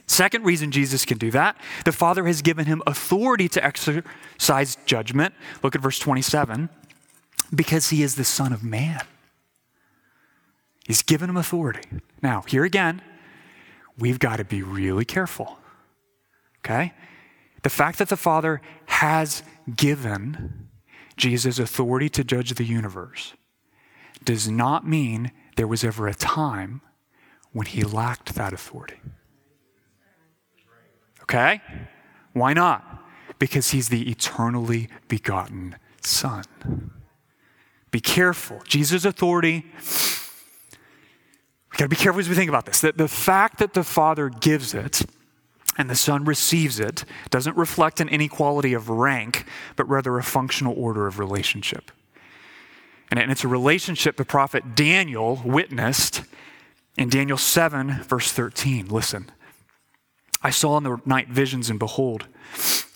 Second 0.07 0.45
reason 0.45 0.71
Jesus 0.71 1.05
can 1.05 1.17
do 1.17 1.29
that 1.31 1.57
the 1.83 1.91
Father 1.91 2.25
has 2.25 2.41
given 2.41 2.65
him 2.65 2.81
authority 2.87 3.49
to 3.49 3.63
exercise 3.63 4.77
judgment. 4.85 5.33
Look 5.61 5.75
at 5.75 5.81
verse 5.81 5.99
27 5.99 6.69
because 7.53 7.89
he 7.89 8.03
is 8.03 8.15
the 8.15 8.23
Son 8.23 8.53
of 8.53 8.63
Man. 8.63 9.01
He's 10.87 11.01
given 11.01 11.29
him 11.29 11.37
authority. 11.37 11.81
Now, 12.21 12.43
here 12.47 12.63
again, 12.63 13.01
we've 13.97 14.19
got 14.19 14.37
to 14.37 14.45
be 14.45 14.63
really 14.63 15.03
careful. 15.03 15.59
Okay? 16.59 16.93
The 17.63 17.69
fact 17.69 17.97
that 17.99 18.07
the 18.07 18.17
Father 18.17 18.61
has 18.85 19.43
given 19.75 20.66
Jesus' 21.17 21.59
authority 21.59 22.09
to 22.09 22.23
judge 22.23 22.53
the 22.53 22.63
universe 22.63 23.33
does 24.23 24.47
not 24.49 24.87
mean 24.87 25.31
there 25.55 25.67
was 25.67 25.83
ever 25.83 26.07
a 26.07 26.13
time 26.13 26.81
when 27.51 27.65
he 27.65 27.83
lacked 27.83 28.35
that 28.35 28.53
authority. 28.53 28.99
Okay? 31.23 31.61
Why 32.33 32.53
not? 32.53 33.03
Because 33.39 33.71
he's 33.71 33.89
the 33.89 34.09
eternally 34.09 34.89
begotten 35.07 35.75
Son. 36.01 36.45
Be 37.91 37.99
careful. 37.99 38.61
Jesus' 38.65 39.05
authority, 39.05 39.65
we 41.71 41.77
gotta 41.77 41.89
be 41.89 41.95
careful 41.95 42.19
as 42.19 42.29
we 42.29 42.35
think 42.35 42.49
about 42.49 42.65
this. 42.65 42.81
That 42.81 42.97
the 42.97 43.07
fact 43.07 43.59
that 43.59 43.73
the 43.73 43.83
Father 43.83 44.29
gives 44.29 44.73
it 44.73 45.03
and 45.77 45.89
the 45.89 45.95
Son 45.95 46.25
receives 46.25 46.79
it 46.79 47.05
doesn't 47.29 47.55
reflect 47.55 47.99
an 47.99 48.09
inequality 48.09 48.73
of 48.73 48.89
rank, 48.89 49.45
but 49.75 49.87
rather 49.87 50.17
a 50.17 50.23
functional 50.23 50.73
order 50.77 51.07
of 51.07 51.19
relationship. 51.19 51.91
And 53.09 53.31
it's 53.31 53.43
a 53.43 53.47
relationship 53.47 54.17
the 54.17 54.25
prophet 54.25 54.75
Daniel 54.75 55.41
witnessed 55.45 56.23
in 56.97 57.09
Daniel 57.09 57.37
7, 57.37 58.03
verse 58.03 58.31
13. 58.31 58.87
Listen. 58.87 59.31
I 60.43 60.49
saw 60.49 60.77
in 60.77 60.83
the 60.83 61.01
night 61.05 61.29
visions, 61.29 61.69
and 61.69 61.79
behold, 61.79 62.27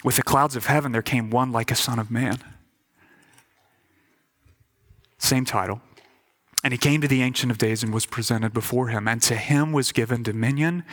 with 0.03 0.15
the 0.15 0.23
clouds 0.23 0.55
of 0.55 0.67
heaven 0.67 0.91
there 0.91 1.01
came 1.01 1.29
one 1.29 1.51
like 1.51 1.71
a 1.71 1.75
son 1.75 1.99
of 1.99 2.11
man. 2.11 2.39
Same 5.17 5.45
title. 5.45 5.81
And 6.63 6.73
he 6.73 6.77
came 6.77 7.01
to 7.01 7.07
the 7.07 7.23
Ancient 7.23 7.51
of 7.51 7.57
Days 7.57 7.81
and 7.81 7.93
was 7.93 8.05
presented 8.05 8.53
before 8.53 8.89
him. 8.89 9.07
And 9.07 9.21
to 9.23 9.35
him 9.35 9.71
was 9.71 9.91
given 9.91 10.21
dominion 10.21 10.83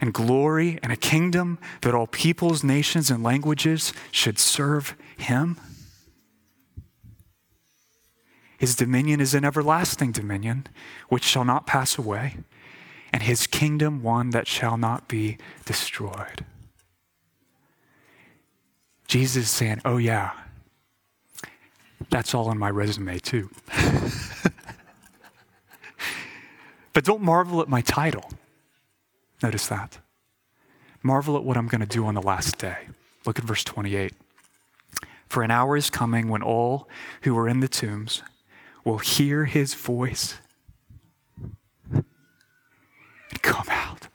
and 0.00 0.14
glory 0.14 0.78
and 0.82 0.92
a 0.92 0.96
kingdom 0.96 1.58
that 1.80 1.94
all 1.94 2.06
peoples, 2.06 2.62
nations, 2.62 3.10
and 3.10 3.22
languages 3.22 3.92
should 4.12 4.38
serve 4.38 4.94
him. 5.16 5.58
His 8.58 8.76
dominion 8.76 9.20
is 9.20 9.34
an 9.34 9.44
everlasting 9.44 10.12
dominion 10.12 10.66
which 11.08 11.24
shall 11.24 11.44
not 11.44 11.66
pass 11.66 11.98
away, 11.98 12.36
and 13.12 13.22
his 13.22 13.46
kingdom 13.46 14.02
one 14.02 14.30
that 14.30 14.46
shall 14.46 14.76
not 14.76 15.08
be 15.08 15.36
destroyed. 15.64 16.44
Jesus 19.06 19.44
is 19.44 19.50
saying, 19.50 19.82
Oh, 19.84 19.98
yeah, 19.98 20.32
that's 22.10 22.34
all 22.34 22.48
on 22.48 22.58
my 22.58 22.70
resume, 22.70 23.18
too. 23.18 23.50
But 26.96 27.04
don't 27.04 27.20
marvel 27.20 27.60
at 27.60 27.68
my 27.68 27.82
title. 27.82 28.30
Notice 29.42 29.66
that. 29.66 29.98
Marvel 31.02 31.36
at 31.36 31.44
what 31.44 31.58
I'm 31.58 31.68
going 31.68 31.82
to 31.82 31.86
do 31.86 32.06
on 32.06 32.14
the 32.14 32.22
last 32.22 32.56
day. 32.56 32.88
Look 33.26 33.38
at 33.38 33.44
verse 33.44 33.62
28. 33.64 34.14
For 35.28 35.42
an 35.42 35.50
hour 35.50 35.76
is 35.76 35.90
coming 35.90 36.30
when 36.30 36.40
all 36.40 36.88
who 37.20 37.36
are 37.36 37.50
in 37.50 37.60
the 37.60 37.68
tombs 37.68 38.22
will 38.82 38.96
hear 38.96 39.44
his 39.44 39.74
voice 39.74 40.36
and 41.92 42.06
come 43.42 43.66
out. 43.68 44.08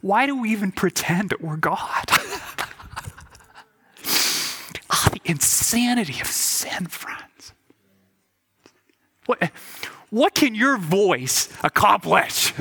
Why 0.00 0.26
do 0.26 0.40
we 0.40 0.50
even 0.50 0.72
pretend 0.72 1.30
that 1.30 1.40
we're 1.40 1.56
God? 1.56 2.04
ah, 4.90 5.08
the 5.12 5.20
insanity 5.24 6.20
of 6.20 6.26
sin, 6.26 6.86
friends. 6.86 7.29
What, 9.30 9.52
what 10.10 10.34
can 10.34 10.56
your 10.56 10.76
voice 10.76 11.48
accomplish? 11.62 12.52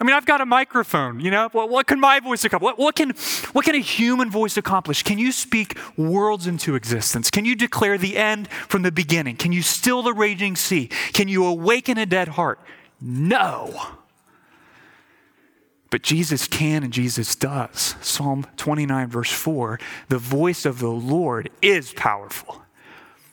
I 0.00 0.04
mean, 0.04 0.12
I've 0.12 0.26
got 0.26 0.40
a 0.40 0.46
microphone, 0.46 1.20
you 1.20 1.30
know? 1.30 1.48
What, 1.52 1.70
what 1.70 1.86
can 1.86 2.00
my 2.00 2.18
voice 2.18 2.44
accomplish? 2.44 2.66
What, 2.66 2.78
what, 2.80 2.96
can, 2.96 3.10
what 3.52 3.64
can 3.64 3.76
a 3.76 3.80
human 3.80 4.28
voice 4.28 4.56
accomplish? 4.56 5.04
Can 5.04 5.18
you 5.18 5.30
speak 5.30 5.78
worlds 5.96 6.48
into 6.48 6.74
existence? 6.74 7.30
Can 7.30 7.44
you 7.44 7.54
declare 7.54 7.96
the 7.96 8.16
end 8.16 8.48
from 8.50 8.82
the 8.82 8.90
beginning? 8.90 9.36
Can 9.36 9.52
you 9.52 9.62
still 9.62 10.02
the 10.02 10.12
raging 10.12 10.56
sea? 10.56 10.88
Can 11.12 11.28
you 11.28 11.46
awaken 11.46 11.96
a 11.96 12.06
dead 12.06 12.26
heart? 12.26 12.58
No. 13.00 13.72
But 15.90 16.02
Jesus 16.02 16.48
can 16.48 16.82
and 16.82 16.92
Jesus 16.92 17.36
does. 17.36 17.94
Psalm 18.02 18.46
29, 18.56 19.08
verse 19.10 19.30
4 19.30 19.78
the 20.08 20.18
voice 20.18 20.66
of 20.66 20.80
the 20.80 20.90
Lord 20.90 21.50
is 21.62 21.92
powerful. 21.92 22.65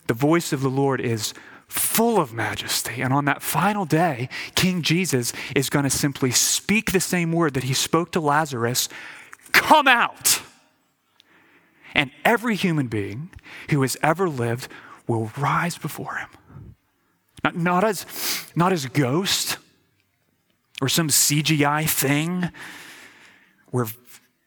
The 0.08 0.14
voice 0.14 0.54
of 0.54 0.62
the 0.62 0.70
Lord 0.70 0.99
is 0.99 1.34
full 1.68 2.20
of 2.20 2.34
majesty. 2.34 3.01
And 3.01 3.14
on 3.14 3.26
that 3.26 3.41
final 3.41 3.86
day, 3.86 4.30
King 4.56 4.82
Jesus 4.82 5.34
is 5.56 5.70
going 5.70 5.84
to 5.84 5.89
simply 5.89 6.32
speak 6.32 6.91
the 6.91 6.99
same 6.99 7.32
word 7.32 7.54
that 7.56 7.64
he 7.64 7.74
spoke 7.74 8.12
to 8.12 8.20
Lazarus 8.20 8.89
come 9.51 9.88
out. 9.88 10.41
And 11.95 12.12
every 12.26 12.56
human 12.56 12.88
being 12.88 13.30
who 13.70 13.82
has 13.82 13.97
ever 14.04 14.30
lived 14.30 14.68
will 15.08 15.32
rise 15.38 15.78
before 15.78 16.16
him. 16.16 16.30
Not, 17.43 17.56
not 17.56 17.84
as, 17.84 18.06
not 18.56 18.72
as 18.72 18.86
ghost 18.86 19.58
or 20.82 20.89
some 20.89 21.10
CGI 21.10 21.89
thing 21.89 22.49
where 23.72 23.88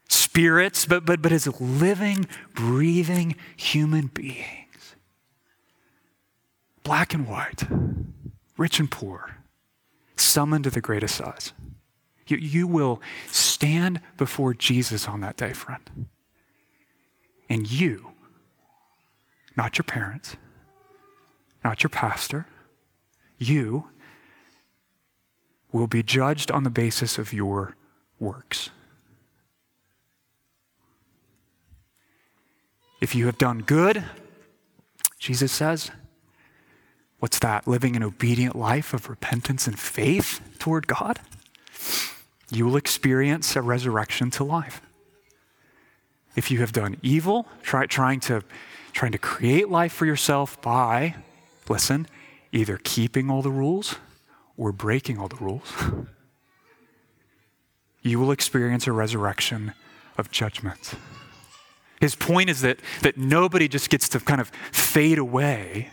spirits, 0.08 0.86
but, 0.86 1.04
but, 1.04 1.22
but 1.22 1.32
as 1.32 1.60
living, 1.60 2.26
breathing 2.54 3.36
human 3.56 4.06
beings 4.06 4.65
black 6.86 7.12
and 7.12 7.26
white, 7.26 7.64
rich 8.56 8.78
and 8.78 8.88
poor, 8.88 9.38
summoned 10.14 10.62
to 10.62 10.70
the 10.70 10.80
great 10.80 11.02
assize. 11.02 11.52
You, 12.28 12.36
you 12.36 12.68
will 12.68 13.02
stand 13.26 14.00
before 14.16 14.54
Jesus 14.54 15.08
on 15.08 15.20
that 15.20 15.36
day, 15.36 15.52
friend. 15.52 16.06
And 17.48 17.68
you, 17.68 18.12
not 19.56 19.78
your 19.78 19.82
parents, 19.82 20.36
not 21.64 21.82
your 21.82 21.90
pastor, 21.90 22.46
you 23.36 23.88
will 25.72 25.88
be 25.88 26.04
judged 26.04 26.52
on 26.52 26.62
the 26.62 26.70
basis 26.70 27.18
of 27.18 27.32
your 27.32 27.74
works. 28.20 28.70
If 33.00 33.16
you 33.16 33.26
have 33.26 33.38
done 33.38 33.62
good, 33.62 34.04
Jesus 35.18 35.50
says, 35.50 35.90
What's 37.18 37.38
that? 37.38 37.66
Living 37.66 37.96
an 37.96 38.02
obedient 38.02 38.54
life 38.54 38.92
of 38.92 39.08
repentance 39.08 39.66
and 39.66 39.78
faith 39.78 40.40
toward 40.58 40.86
God? 40.86 41.20
You 42.50 42.66
will 42.66 42.76
experience 42.76 43.56
a 43.56 43.62
resurrection 43.62 44.30
to 44.32 44.44
life. 44.44 44.80
If 46.36 46.50
you 46.50 46.58
have 46.58 46.72
done 46.72 46.98
evil, 47.02 47.48
try, 47.62 47.86
trying, 47.86 48.20
to, 48.20 48.42
trying 48.92 49.12
to 49.12 49.18
create 49.18 49.70
life 49.70 49.92
for 49.92 50.04
yourself 50.04 50.60
by, 50.60 51.16
listen, 51.68 52.06
either 52.52 52.78
keeping 52.82 53.30
all 53.30 53.40
the 53.40 53.50
rules 53.50 53.96
or 54.56 54.70
breaking 54.70 55.18
all 55.18 55.28
the 55.28 55.36
rules, 55.36 55.72
you 58.02 58.20
will 58.20 58.30
experience 58.30 58.86
a 58.86 58.92
resurrection 58.92 59.72
of 60.18 60.30
judgment. 60.30 60.92
His 62.00 62.14
point 62.14 62.50
is 62.50 62.60
that, 62.60 62.80
that 63.00 63.16
nobody 63.16 63.68
just 63.68 63.88
gets 63.88 64.08
to 64.10 64.20
kind 64.20 64.40
of 64.40 64.48
fade 64.70 65.18
away 65.18 65.90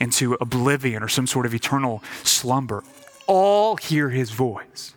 into 0.00 0.34
oblivion 0.40 1.02
or 1.02 1.08
some 1.08 1.26
sort 1.26 1.46
of 1.46 1.54
eternal 1.54 2.02
slumber. 2.22 2.84
All 3.26 3.76
hear 3.76 4.10
his 4.10 4.30
voice. 4.30 4.94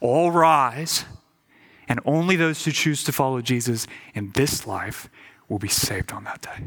All 0.00 0.30
rise, 0.30 1.04
and 1.88 2.00
only 2.04 2.36
those 2.36 2.64
who 2.64 2.72
choose 2.72 3.04
to 3.04 3.12
follow 3.12 3.40
Jesus 3.40 3.86
in 4.14 4.32
this 4.32 4.66
life 4.66 5.08
will 5.48 5.58
be 5.58 5.68
saved 5.68 6.12
on 6.12 6.24
that 6.24 6.42
day. 6.42 6.64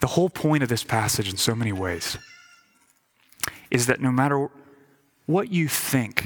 The 0.00 0.08
whole 0.08 0.30
point 0.30 0.62
of 0.62 0.68
this 0.68 0.84
passage, 0.84 1.28
in 1.28 1.36
so 1.36 1.54
many 1.54 1.72
ways, 1.72 2.18
is 3.70 3.86
that 3.86 4.00
no 4.00 4.12
matter 4.12 4.48
what 5.26 5.50
you 5.50 5.66
think 5.66 6.24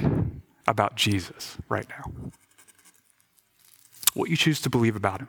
about 0.66 0.96
Jesus 0.96 1.56
right 1.68 1.86
now, 1.88 2.12
what 4.12 4.28
you 4.28 4.36
choose 4.36 4.60
to 4.60 4.70
believe 4.70 4.96
about 4.96 5.20
him, 5.20 5.28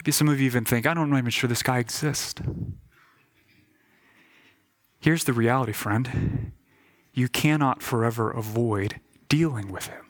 Maybe 0.00 0.12
some 0.12 0.28
of 0.28 0.40
you 0.40 0.46
even 0.46 0.64
think, 0.64 0.86
I 0.86 0.94
don't 0.94 1.10
know, 1.10 1.16
I'm 1.16 1.24
even 1.24 1.30
sure 1.30 1.46
this 1.46 1.62
guy 1.62 1.78
exists. 1.78 2.40
Here's 4.98 5.24
the 5.24 5.34
reality, 5.34 5.72
friend 5.72 6.52
you 7.12 7.28
cannot 7.28 7.82
forever 7.82 8.30
avoid 8.30 9.00
dealing 9.28 9.70
with 9.70 9.88
him. 9.88 10.06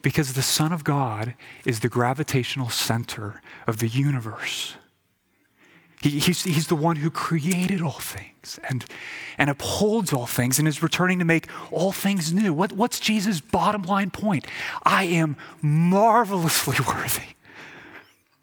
Because 0.00 0.34
the 0.34 0.42
Son 0.42 0.72
of 0.72 0.84
God 0.84 1.34
is 1.64 1.80
the 1.80 1.88
gravitational 1.88 2.68
center 2.68 3.42
of 3.66 3.78
the 3.78 3.88
universe. 3.88 4.76
He, 6.02 6.20
he's, 6.20 6.44
he's 6.44 6.68
the 6.68 6.76
one 6.76 6.96
who 6.96 7.10
created 7.10 7.82
all 7.82 7.98
things 7.98 8.60
and, 8.68 8.84
and 9.36 9.50
upholds 9.50 10.12
all 10.12 10.26
things 10.26 10.58
and 10.58 10.68
is 10.68 10.82
returning 10.82 11.18
to 11.18 11.24
make 11.24 11.48
all 11.72 11.90
things 11.90 12.32
new. 12.32 12.52
What, 12.54 12.72
what's 12.72 13.00
Jesus' 13.00 13.40
bottom 13.40 13.82
line 13.82 14.10
point? 14.10 14.46
I 14.84 15.04
am 15.04 15.36
marvelously 15.62 16.76
worthy 16.86 17.34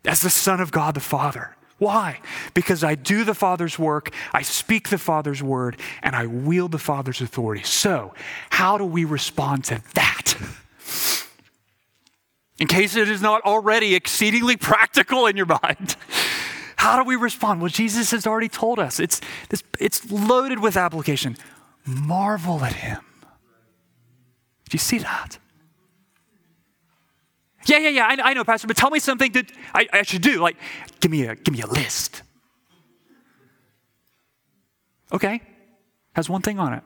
as 0.06 0.22
the 0.22 0.30
Son 0.30 0.60
of 0.60 0.72
God 0.72 0.94
the 0.96 1.00
Father. 1.00 1.56
Why? 1.78 2.20
Because 2.54 2.84
I 2.84 2.96
do 2.96 3.24
the 3.24 3.36
Father's 3.36 3.78
work, 3.78 4.12
I 4.34 4.42
speak 4.42 4.90
the 4.90 4.98
Father's 4.98 5.44
word, 5.44 5.80
and 6.02 6.16
I 6.16 6.26
wield 6.26 6.72
the 6.72 6.80
Father's 6.80 7.22
authority. 7.22 7.64
So, 7.64 8.14
how 8.50 8.78
do 8.78 8.86
we 8.86 9.06
respond 9.06 9.66
to 9.66 9.82
that? 9.94 10.36
In 12.60 12.68
case 12.68 12.96
it 12.96 13.08
is 13.08 13.22
not 13.22 13.44
already 13.44 13.94
exceedingly 13.94 14.58
practical 14.58 15.28
in 15.28 15.38
your 15.38 15.46
mind. 15.46 15.96
How 16.78 17.02
do 17.02 17.08
we 17.08 17.16
respond? 17.16 17.60
Well, 17.60 17.70
Jesus 17.70 18.12
has 18.12 18.28
already 18.28 18.50
told 18.50 18.78
us. 18.78 19.00
It's, 19.00 19.20
it's, 19.50 19.64
it's 19.80 20.12
loaded 20.12 20.60
with 20.60 20.78
application. 20.78 21.36
Marvel 21.86 22.64
at 22.64 22.74
him. 22.74 23.02
Do 24.70 24.76
you 24.76 24.80
see 24.80 25.00
that? 25.00 25.40
Yeah, 27.68 27.80
yeah, 27.80 27.90
yeah, 27.90 28.08
I, 28.08 28.30
I 28.30 28.34
know, 28.34 28.44
Pastor, 28.44 28.68
but 28.68 28.78
tell 28.78 28.90
me 28.90 29.00
something 29.00 29.32
that 29.34 29.52
I, 29.74 29.88
I 29.92 30.02
should 30.04 30.22
do. 30.22 30.40
Like, 30.40 30.58
give 31.02 31.12
me 31.12 31.26
a 31.26 31.36
give 31.36 31.54
me 31.54 31.62
a 31.62 31.68
list. 31.68 32.24
Okay, 35.12 35.42
has 36.14 36.30
one 36.30 36.42
thing 36.42 36.60
on 36.60 36.74
it. 36.74 36.84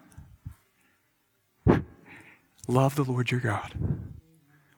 Love 2.67 2.95
the 2.95 3.03
Lord 3.03 3.31
your 3.31 3.39
God 3.39 3.73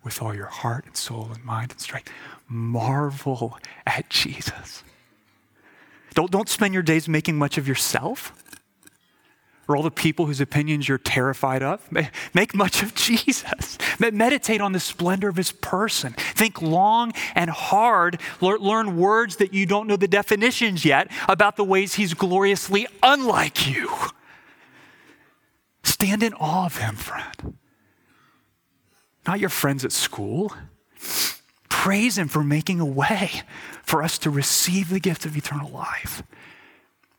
with 0.04 0.22
all 0.22 0.34
your 0.34 0.48
heart 0.48 0.86
and 0.86 0.96
soul 0.98 1.30
and 1.34 1.44
mind 1.44 1.72
and 1.72 1.80
strength. 1.80 2.10
Marvel 2.48 3.58
at 3.86 4.10
Jesus. 4.10 4.84
Don't, 6.14 6.30
don't 6.32 6.50
spend 6.50 6.74
your 6.74 6.84
days 6.84 7.08
making 7.10 7.38
much 7.38 7.58
of 7.58 7.68
yourself 7.68 8.34
or 9.68 9.78
all 9.78 9.84
the 9.84 9.92
people 9.92 10.26
whose 10.26 10.42
opinions 10.42 10.90
you're 10.90 10.98
terrified 10.98 11.64
of. 11.64 11.88
Make 12.34 12.54
much 12.54 12.84
of 12.84 12.94
Jesus. 12.96 13.78
Meditate 14.00 14.60
on 14.60 14.74
the 14.74 14.80
splendor 14.80 15.30
of 15.30 15.38
his 15.38 15.52
person. 15.52 16.14
Think 16.18 16.62
long 16.62 17.14
and 17.34 17.50
hard. 17.50 18.20
Learn 18.42 18.98
words 18.98 19.38
that 19.38 19.54
you 19.54 19.66
don't 19.66 19.88
know 19.88 19.96
the 19.96 20.08
definitions 20.08 20.84
yet 20.84 21.10
about 21.30 21.56
the 21.56 21.64
ways 21.64 21.94
he's 21.94 22.14
gloriously 22.14 22.88
unlike 23.02 23.68
you. 23.68 23.90
Stand 25.84 26.24
in 26.24 26.34
awe 26.34 26.66
of 26.66 26.78
him, 26.78 26.96
friend. 26.96 27.58
Not 29.26 29.40
your 29.40 29.50
friends 29.50 29.86
at 29.86 29.94
school. 29.94 30.54
Praise 31.70 32.18
him 32.18 32.28
for 32.28 32.44
making 32.44 32.80
a 32.80 32.86
way 32.86 33.44
for 33.82 34.04
us 34.04 34.18
to 34.20 34.30
receive 34.30 34.90
the 34.90 35.00
gift 35.00 35.26
of 35.26 35.38
eternal 35.38 35.70
life 35.70 36.24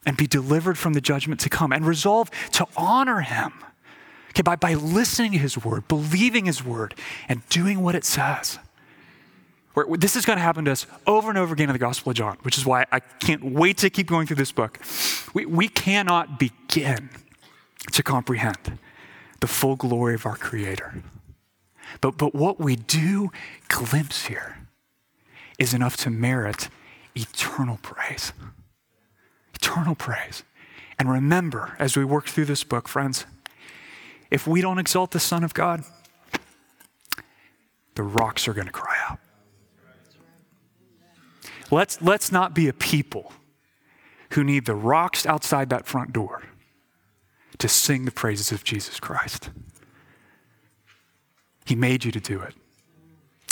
and 0.07 0.17
be 0.17 0.27
delivered 0.27 0.79
from 0.79 0.93
the 0.93 1.01
judgment 1.01 1.41
to 1.41 1.49
come 1.49 1.73
and 1.73 1.87
resolve 1.87 2.31
to 2.53 2.67
honor 2.77 3.21
him 3.21 3.53
okay, 4.31 4.43
by, 4.43 4.57
by 4.57 4.75
listening 4.75 5.33
to 5.33 5.39
his 5.39 5.63
word, 5.63 5.87
believing 5.89 6.47
his 6.47 6.65
word, 6.65 6.95
and 7.29 7.47
doing 7.49 7.81
what 7.81 7.95
it 7.95 8.05
says. 8.05 8.59
Where, 9.75 9.87
this 9.97 10.17
is 10.17 10.25
going 10.25 10.37
to 10.37 10.43
happen 10.43 10.65
to 10.67 10.73
us 10.73 10.87
over 11.07 11.29
and 11.29 11.39
over 11.39 11.53
again 11.53 11.69
in 11.69 11.73
the 11.73 11.79
Gospel 11.79 12.11
of 12.11 12.17
John, 12.17 12.39
which 12.43 12.59
is 12.59 12.67
why 12.67 12.87
I 12.93 13.01
can't 13.01 13.45
wait 13.45 13.79
to 13.79 13.91
keep 13.91 14.07
going 14.07 14.27
through 14.27 14.37
this 14.37 14.53
book. 14.53 14.79
We, 15.35 15.47
we 15.47 15.69
cannot 15.69 16.39
begin 16.39 17.11
to 17.93 18.03
comprehend 18.03 18.79
the 19.41 19.47
full 19.47 19.77
glory 19.77 20.15
of 20.15 20.27
our 20.27 20.37
Creator. 20.37 21.03
But, 22.01 22.17
but 22.19 22.35
what 22.35 22.59
we 22.59 22.77
do 22.77 23.31
glimpse 23.69 24.27
here 24.27 24.59
is 25.59 25.75
enough 25.75 25.97
to 25.99 26.11
merit 26.11 26.69
eternal 27.15 27.79
praise. 27.83 28.33
Eternal 29.65 29.95
praise. 29.95 30.43
And 30.99 31.11
remember, 31.11 31.75
as 31.79 31.97
we 31.97 32.05
work 32.05 32.27
through 32.27 32.45
this 32.45 32.65
book, 32.65 32.87
friends, 32.87 33.25
if 34.31 34.47
we 34.47 34.61
don't 34.61 34.79
exalt 34.79 35.13
the 35.13 35.21
Son 35.21 35.43
of 35.43 35.55
God, 35.55 35.85
the 37.95 38.03
rocks 38.03 38.47
are 38.47 38.53
going 38.53 38.67
to 38.67 38.73
cry 38.73 38.95
out. 39.09 39.19
Let's, 41.71 42.03
let's 42.03 42.31
not 42.31 42.55
be 42.55 42.69
a 42.69 42.75
people 42.75 43.33
who 44.33 44.45
need 44.45 44.67
the 44.67 44.75
rocks 44.75 45.25
outside 45.25 45.71
that 45.71 45.87
front 45.87 46.13
door 46.13 46.43
to 47.57 47.67
sing 47.67 48.05
the 48.05 48.11
praises 48.11 48.53
of 48.53 48.65
Jesus 48.65 49.01
Christ. 49.01 49.49
He 51.65 51.75
made 51.75 52.05
you 52.05 52.13
to 52.13 52.21
do 52.21 52.41
it. 52.43 52.55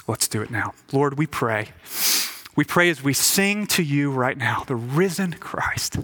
Let's 0.06 0.28
do 0.28 0.42
it 0.42 0.50
now. 0.50 0.74
Lord, 0.92 1.16
we 1.16 1.26
pray. 1.26 1.70
We 2.54 2.64
pray 2.64 2.90
as 2.90 3.02
we 3.02 3.14
sing 3.14 3.66
to 3.68 3.82
you 3.82 4.10
right 4.10 4.36
now, 4.36 4.64
the 4.66 4.76
risen 4.76 5.34
Christ, 5.34 5.98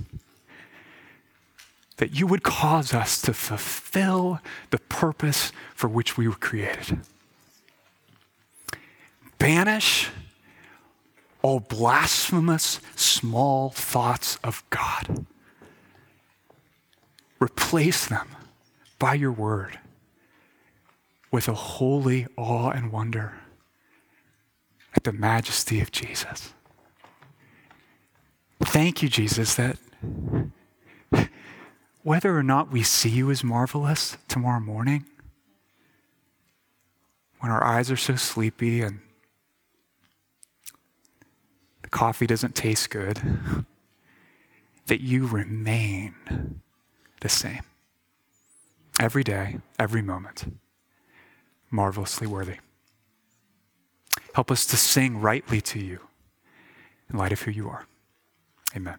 that 1.99 2.18
you 2.18 2.26
would 2.26 2.42
cause 2.42 2.94
us 2.94 3.20
to 3.22 3.34
fulfill 3.34 4.40
the 4.70 4.78
purpose 4.78 5.53
for 5.74 5.88
which 5.88 6.16
we 6.16 6.26
were 6.26 6.34
created. 6.34 7.01
Banish 9.38 10.09
all 11.42 11.61
blasphemous 11.61 12.80
small 12.96 13.70
thoughts 13.70 14.38
of 14.42 14.64
God. 14.70 15.26
Replace 17.40 18.07
them 18.07 18.28
by 18.99 19.14
your 19.14 19.30
word 19.30 19.78
with 21.30 21.46
a 21.46 21.55
holy 21.55 22.26
awe 22.36 22.70
and 22.70 22.90
wonder 22.90 23.34
at 24.95 25.05
the 25.05 25.12
majesty 25.12 25.80
of 25.80 25.91
Jesus. 25.91 26.53
Thank 28.61 29.03
you, 29.03 29.09
Jesus, 29.09 29.55
that 29.55 29.78
whether 32.03 32.36
or 32.36 32.43
not 32.43 32.72
we 32.72 32.82
see 32.82 33.11
you 33.11 33.30
as 33.30 33.45
marvelous 33.45 34.16
tomorrow 34.28 34.61
morning, 34.61 35.05
when 37.41 37.53
our 37.53 37.62
eyes 37.62 37.91
are 37.91 37.97
so 37.97 38.16
sleepy 38.16 38.80
and 38.80 39.01
the 41.82 41.89
coffee 41.89 42.26
doesn't 42.26 42.55
taste 42.55 42.91
good, 42.91 43.20
that 44.86 45.01
you 45.01 45.26
remain 45.26 46.14
the 47.20 47.28
same. 47.28 47.62
Every 49.01 49.22
day, 49.22 49.59
every 49.78 50.03
moment, 50.03 50.59
marvelously 51.70 52.26
worthy. 52.26 52.57
Help 54.35 54.51
us 54.51 54.66
to 54.66 54.76
sing 54.76 55.20
rightly 55.20 55.61
to 55.61 55.79
you 55.79 56.01
in 57.11 57.18
light 57.18 57.33
of 57.33 57.43
who 57.43 57.51
you 57.51 57.68
are. 57.68 57.87
Amen. 58.76 58.99